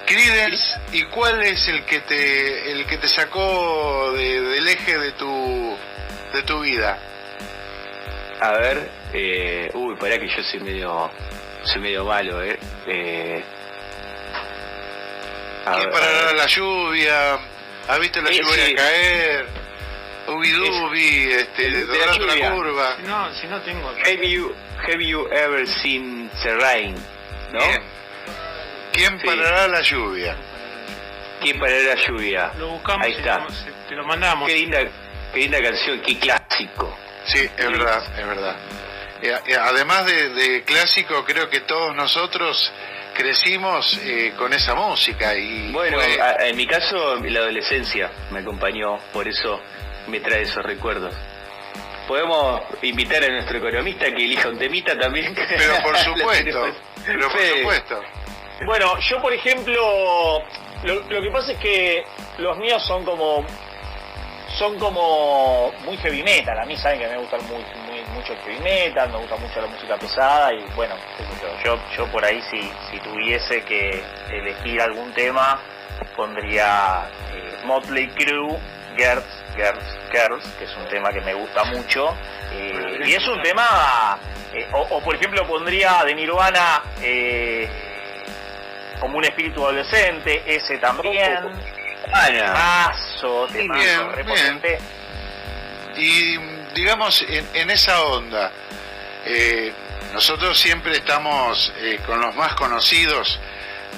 Credence, 0.05 0.79
¿y 0.93 1.03
cuál 1.05 1.41
es 1.41 1.67
el 1.67 1.83
que 1.85 1.99
te 2.01 2.71
el 2.71 2.85
que 2.85 2.97
te 2.97 3.07
sacó 3.07 4.11
del 4.13 4.67
eje 4.67 4.97
de 4.97 5.11
tu 5.13 5.77
de 6.33 6.43
tu 6.43 6.61
vida? 6.61 6.97
A 8.39 8.51
ver, 8.53 8.89
eh, 9.13 9.69
uy, 9.73 9.95
para 9.95 10.17
que 10.17 10.27
yo 10.27 10.41
soy 10.43 10.61
medio, 10.61 11.11
soy 11.63 11.81
medio 11.81 12.05
malo, 12.05 12.41
¿eh? 12.43 12.57
eh 12.87 13.43
¿Quién 15.63 15.91
parará 15.91 16.33
la 16.33 16.45
lluvia? 16.47 17.39
¿Has 17.87 17.99
visto 17.99 18.21
la 18.21 18.31
lluvia 18.31 18.75
caer? 18.75 19.45
Ubi 20.27 20.51
Dubi, 20.51 21.31
este, 21.31 21.71
de, 21.71 21.85
la, 21.85 22.35
la 22.35 22.51
curva. 22.51 22.97
No, 23.05 23.33
si 23.33 23.47
no 23.47 23.59
tengo. 23.61 23.89
Have 23.89 24.27
you, 24.27 24.53
have 24.87 25.03
you 25.03 25.27
ever 25.31 25.67
seen 25.67 26.29
the 26.43 26.55
rain? 26.55 26.95
¿No? 27.51 27.59
¿Quién 28.93 29.19
parará 29.19 29.67
la 29.67 29.81
lluvia? 29.81 30.35
¿Quién 31.41 31.59
parará 31.59 31.95
la 31.95 31.95
lluvia? 31.95 32.51
Lo 32.57 32.69
buscamos. 32.69 33.05
Ahí 33.05 33.13
está. 33.13 33.45
Te 33.89 33.95
lo 33.95 34.05
mandamos. 34.05 34.47
Qué 34.47 34.55
linda, 34.55 34.79
qué 35.33 35.39
linda 35.39 35.61
canción, 35.61 36.01
qué 36.01 36.17
clásico. 36.19 36.97
Sí, 37.25 37.39
es 37.39 37.71
verdad, 37.71 38.03
es 38.17 38.25
verdad. 38.27 38.55
además 39.63 40.05
de, 40.05 40.63
clásico, 40.65 41.23
creo 41.25 41.49
que 41.49 41.61
todos 41.61 41.95
nosotros 41.95 42.71
crecimos 43.13 43.99
eh, 44.03 44.33
con 44.37 44.53
esa 44.53 44.75
música 44.75 45.35
y 45.35 45.71
bueno 45.71 45.97
en 46.01 46.55
mi 46.55 46.65
caso 46.65 47.15
la 47.15 47.39
adolescencia 47.39 48.11
me 48.31 48.39
acompañó 48.39 48.97
por 49.13 49.27
eso 49.27 49.59
me 50.07 50.19
trae 50.19 50.43
esos 50.43 50.63
recuerdos. 50.63 51.13
Podemos 52.07 52.61
invitar 52.81 53.23
a 53.23 53.29
nuestro 53.29 53.59
economista 53.59 54.05
que 54.05 54.25
elija 54.25 54.49
un 54.49 54.57
temita 54.57 54.97
también. 54.97 55.33
Pero 55.35 55.81
por 55.83 55.97
supuesto 55.97 56.59
pero 57.05 57.29
por 57.29 57.41
supuesto. 57.41 58.01
Bueno 58.65 58.99
yo 58.99 59.21
por 59.21 59.33
ejemplo 59.33 60.43
lo, 60.83 60.95
lo 61.09 61.21
que 61.21 61.31
pasa 61.31 61.51
es 61.53 61.59
que 61.59 62.03
los 62.37 62.57
míos 62.57 62.83
son 62.85 63.05
como 63.05 63.45
son 64.57 64.77
como 64.77 65.71
muy 65.85 65.97
heavy 65.97 66.23
metal. 66.23 66.57
A 66.59 66.65
mí 66.65 66.75
saben 66.77 66.99
que 66.99 67.07
me 67.07 67.17
gusta 67.17 67.37
muy, 67.39 67.63
mucho 68.21 68.33
el 68.33 68.39
heavy 68.39 68.59
metal, 68.59 69.09
me 69.11 69.17
gusta 69.17 69.35
mucho 69.37 69.61
la 69.61 69.67
música 69.67 69.97
pesada 69.97 70.53
y 70.53 70.63
bueno, 70.75 70.95
yo, 71.63 71.79
yo 71.97 72.05
por 72.11 72.23
ahí 72.23 72.41
si, 72.51 72.71
si 72.89 72.99
tuviese 72.99 73.63
que 73.63 74.03
elegir 74.29 74.79
algún 74.81 75.11
tema, 75.13 75.59
pondría 76.15 77.09
eh, 77.33 77.57
Motley 77.65 78.07
Crue, 78.09 78.59
Girls, 78.95 79.25
Girls, 79.55 79.83
Girls, 80.11 80.45
que 80.59 80.65
es 80.65 80.77
un 80.77 80.87
tema 80.89 81.11
que 81.11 81.21
me 81.21 81.33
gusta 81.33 81.63
mucho. 81.65 82.15
Eh, 82.53 82.99
y 83.05 83.13
es 83.13 83.27
un 83.27 83.41
tema, 83.41 84.19
eh, 84.53 84.67
o, 84.73 85.01
por 85.01 85.15
ejemplo 85.15 85.47
pondría 85.47 86.03
de 86.05 86.13
Nirvana 86.13 86.83
como 88.99 89.17
un 89.17 89.23
espíritu 89.23 89.63
adolescente, 89.63 90.43
ese 90.45 90.77
también. 90.77 91.39
Temazo, 92.27 93.47
temazo, 93.47 94.11
Y 95.97 96.50
digamos, 96.73 97.23
en, 97.27 97.69
esa 97.69 98.03
onda, 98.03 98.51
eh, 99.25 99.71
nosotros 100.13 100.59
siempre 100.59 100.93
estamos 100.93 101.71
eh, 101.79 101.99
con 102.05 102.19
los 102.19 102.35
más 102.35 102.55
conocidos 102.55 103.39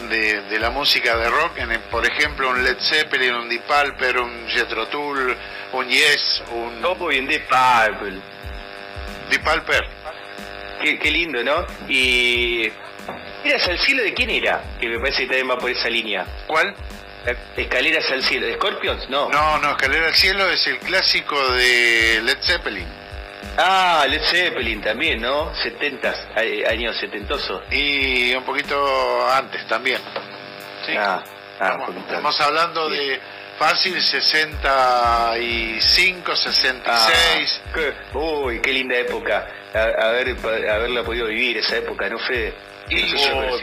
de, 0.10 0.60
la 0.60 0.70
música 0.70 1.16
de 1.18 1.30
rock, 1.30 1.58
en, 1.58 1.80
por 1.92 2.06
ejemplo 2.06 2.50
un 2.50 2.64
Led 2.64 2.78
Zeppelin, 2.80 3.34
un 3.34 3.50
Deep 3.50 3.64
Purple, 3.64 4.20
un 4.20 4.48
Jethro 4.48 4.88
Tull, 4.88 5.36
un 5.74 5.88
Yes, 5.88 6.44
un... 6.52 6.82
Topo 6.82 7.12
y 7.12 7.20
un 7.20 7.28
Deep 7.28 7.48
Purple. 7.48 8.20
Deep 9.30 9.44
Purple. 9.44 9.88
Qué, 10.82 11.00
qué 11.00 11.12
lindo, 11.12 11.44
¿no? 11.44 11.66
Y... 11.88 12.72
¿Eras 13.44 13.68
al 13.68 13.80
cielo 13.80 14.04
de 14.04 14.14
quién 14.14 14.30
era? 14.30 14.62
Que 14.80 14.88
me 14.88 15.00
parece 15.00 15.24
que 15.24 15.28
también 15.28 15.50
va 15.50 15.58
por 15.58 15.70
esa 15.70 15.90
línea. 15.90 16.26
¿Cuál? 16.48 16.74
Escaleras 17.56 18.12
al 18.12 18.22
cielo. 18.24 18.48
¿De 18.48 18.56
Scorpions? 18.56 19.10
No. 19.10 19.30
No, 19.30 19.60
no, 19.60 19.72
Escalera 19.72 20.08
al 20.08 20.16
cielo 20.16 20.50
es 20.50 20.68
el 20.68 20.78
clásico 20.80 21.38
de 21.54 22.22
Led 22.24 22.38
Zeppelin. 22.42 22.88
Ah, 23.58 24.06
Led 24.10 24.22
Zeppelin 24.24 24.82
también, 24.82 25.22
¿no? 25.22 25.56
70, 25.56 26.14
años 26.70 26.98
setentosos. 26.98 27.64
Y 27.72 28.34
un 28.34 28.44
poquito 28.44 29.32
antes 29.32 29.66
también. 29.68 30.02
Sí. 30.86 30.94
Ah, 30.98 31.24
ah 31.60 31.88
estamos, 32.08 32.42
hablando 32.42 32.90
de 32.90 33.22
fácil 33.58 34.02
65, 34.02 36.36
66. 36.36 37.62
Ah, 37.74 37.94
uy, 38.18 38.60
qué 38.60 38.74
linda 38.74 38.98
época. 38.98 39.48
A, 39.74 40.10
ver, 40.10 40.36
haberla 40.70 41.04
podido 41.04 41.28
vivir 41.28 41.58
esa 41.58 41.78
época, 41.78 42.10
¿no, 42.10 42.20
Fede? 42.20 42.54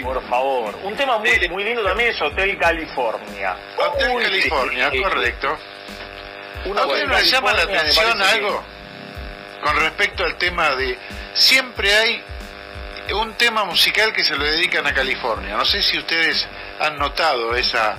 Por 0.03 0.23
favor. 0.29 0.75
Un 0.83 0.97
tema 0.97 1.19
muy, 1.19 1.49
muy 1.49 1.65
lindo 1.65 1.83
también 1.83 2.11
es 2.11 2.21
Hotel 2.21 2.59
California. 2.59 3.57
Hotel 3.77 4.23
California, 4.23 4.91
correcto. 4.91 5.59
¿A 6.77 6.87
usted 6.87 7.09
le 7.09 7.25
llama 7.25 7.53
la 7.53 7.63
atención 7.63 8.23
algo 8.23 8.65
con 9.63 9.77
respecto 9.77 10.25
al 10.25 10.37
tema 10.37 10.75
de... 10.77 10.99
Siempre 11.35 11.95
hay 11.95 12.23
un 13.15 13.35
tema 13.35 13.65
musical 13.65 14.13
que 14.13 14.25
se 14.25 14.37
lo 14.37 14.45
dedican 14.45 14.87
a 14.87 14.95
California. 14.95 15.57
No 15.57 15.65
sé 15.65 15.83
si 15.83 15.99
ustedes 15.99 16.47
han 16.79 16.99
notado 16.99 17.55
esa, 17.55 17.97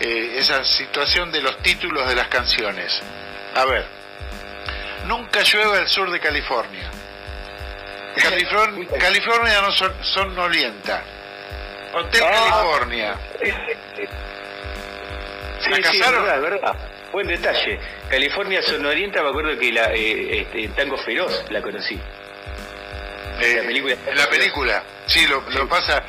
eh, 0.00 0.36
esa 0.36 0.64
situación 0.64 1.30
de 1.32 1.42
los 1.42 1.58
títulos 1.58 2.08
de 2.08 2.14
las 2.14 2.28
canciones. 2.28 3.00
A 3.54 3.64
ver, 3.64 3.98
Nunca 5.06 5.42
llueve 5.42 5.78
al 5.78 5.88
sur 5.88 6.10
de 6.10 6.20
California. 6.20 6.90
California, 8.98 9.60
no 9.60 9.72
son, 9.72 9.92
son 10.02 10.38
Hotel 10.38 12.22
ah. 12.24 12.48
California. 12.50 13.16
Sí, 15.60 15.70
sí, 15.90 15.98
verdad, 15.98 16.40
verdad. 16.40 16.76
Buen 17.12 17.26
detalle. 17.26 17.80
California 18.10 18.62
Sonorienta, 18.62 19.22
me 19.22 19.30
acuerdo 19.30 19.58
que 19.58 19.72
la, 19.72 19.92
eh, 19.92 20.42
este, 20.42 20.68
Tango 20.68 20.98
Feroz 20.98 21.46
la 21.50 21.62
conocí. 21.62 21.98
Eh, 23.40 23.54
la 23.56 23.62
película. 23.62 23.96
La 24.14 24.28
película, 24.28 24.82
sí, 25.06 25.26
lo, 25.26 25.40
lo 25.50 25.68
pasa. 25.68 26.02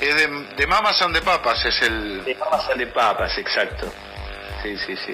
Es 0.00 0.14
de, 0.16 0.26
de 0.56 0.66
Mamas 0.66 1.00
and 1.02 1.14
the 1.14 1.22
Papas, 1.22 1.64
es 1.64 1.82
el. 1.82 2.24
De 2.24 2.34
Mamas 2.34 2.68
and 2.70 2.78
the 2.78 2.86
Papas, 2.86 3.38
exacto. 3.38 3.92
Sí, 4.62 4.76
sí, 4.78 4.96
sí. 4.96 5.12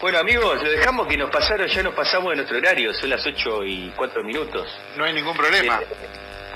Bueno 0.00 0.18
amigos, 0.18 0.62
lo 0.62 0.70
dejamos 0.70 1.06
que 1.06 1.16
nos 1.16 1.30
pasaron, 1.30 1.66
ya 1.66 1.82
nos 1.82 1.94
pasamos 1.94 2.30
de 2.30 2.36
nuestro 2.36 2.58
horario, 2.58 2.94
son 2.94 3.10
las 3.10 3.26
8 3.26 3.64
y 3.64 3.92
4 3.96 4.24
minutos. 4.24 4.68
No 4.96 5.04
hay 5.04 5.12
ningún 5.12 5.36
problema. 5.36 5.80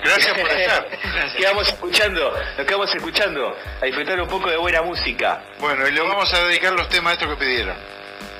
Gracias 0.02 0.36
por 0.36 0.50
estar. 0.50 0.88
Nos 1.14 1.32
quedamos 1.34 1.68
escuchando, 1.68 2.34
nos 2.58 2.66
quedamos 2.66 2.92
escuchando, 2.92 3.56
a 3.80 3.86
disfrutar 3.86 4.20
un 4.20 4.28
poco 4.28 4.50
de 4.50 4.56
buena 4.56 4.82
música. 4.82 5.44
Bueno, 5.60 5.86
y 5.86 5.92
le 5.92 6.00
vamos 6.00 6.32
a 6.34 6.44
dedicar 6.44 6.72
los 6.72 6.88
temas 6.88 7.12
estos 7.12 7.28
que 7.28 7.36
pidieron. 7.36 7.76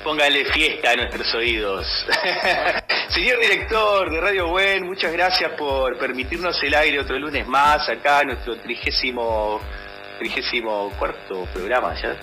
Póngale 0.03 0.43
fiesta 0.45 0.91
a 0.91 0.95
nuestros 0.97 1.33
oídos. 1.33 1.87
Señor 3.09 3.39
director 3.39 4.11
de 4.11 4.19
Radio 4.19 4.47
Buen, 4.47 4.85
muchas 4.85 5.13
gracias 5.13 5.51
por 5.51 5.97
permitirnos 5.97 6.61
el 6.63 6.73
aire 6.73 6.99
otro 6.99 7.17
lunes 7.17 7.47
más 7.47 7.87
acá, 7.87 8.23
nuestro 8.25 8.57
trigésimo 8.57 9.61
trigésimo 10.17 10.91
cuarto 10.97 11.45
programa, 11.53 11.93
ya, 11.95 12.15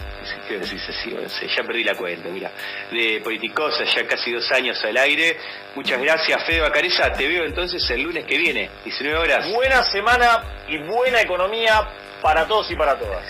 ya 1.56 1.62
perdí 1.62 1.84
la 1.84 1.94
cuenta, 1.94 2.28
mira, 2.28 2.50
de 2.90 3.20
Politicosa, 3.22 3.84
ya 3.84 4.06
casi 4.06 4.32
dos 4.32 4.50
años 4.52 4.82
al 4.84 4.96
aire. 4.96 5.36
Muchas 5.74 6.00
gracias, 6.00 6.44
Fede 6.44 6.60
Bacareza, 6.60 7.12
te 7.12 7.26
veo 7.26 7.44
entonces 7.44 7.88
el 7.90 8.02
lunes 8.02 8.24
que 8.24 8.38
viene, 8.38 8.70
19 8.84 9.18
horas. 9.18 9.52
Buena 9.52 9.82
semana 9.84 10.44
y 10.68 10.78
buena 10.78 11.20
economía 11.20 11.88
para 12.22 12.46
todos 12.46 12.70
y 12.70 12.76
para 12.76 12.98
todas. 12.98 13.24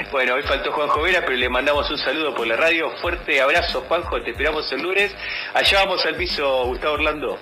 Bueno, 0.10 0.34
hoy 0.34 0.42
faltó 0.42 0.72
Juanjo 0.72 1.02
Vera, 1.02 1.20
pero 1.20 1.36
le 1.36 1.48
mandamos 1.48 1.90
un 1.90 1.98
saludo 1.98 2.34
por 2.34 2.46
la 2.46 2.56
radio. 2.56 2.90
Fuerte 3.02 3.40
abrazo, 3.40 3.82
Juanjo, 3.86 4.22
te 4.22 4.30
esperamos 4.30 4.70
el 4.72 4.82
lunes. 4.82 5.14
Allá 5.52 5.80
vamos 5.84 6.04
al 6.06 6.16
piso, 6.16 6.64
Gustavo 6.64 6.94
Orlando. 6.94 7.38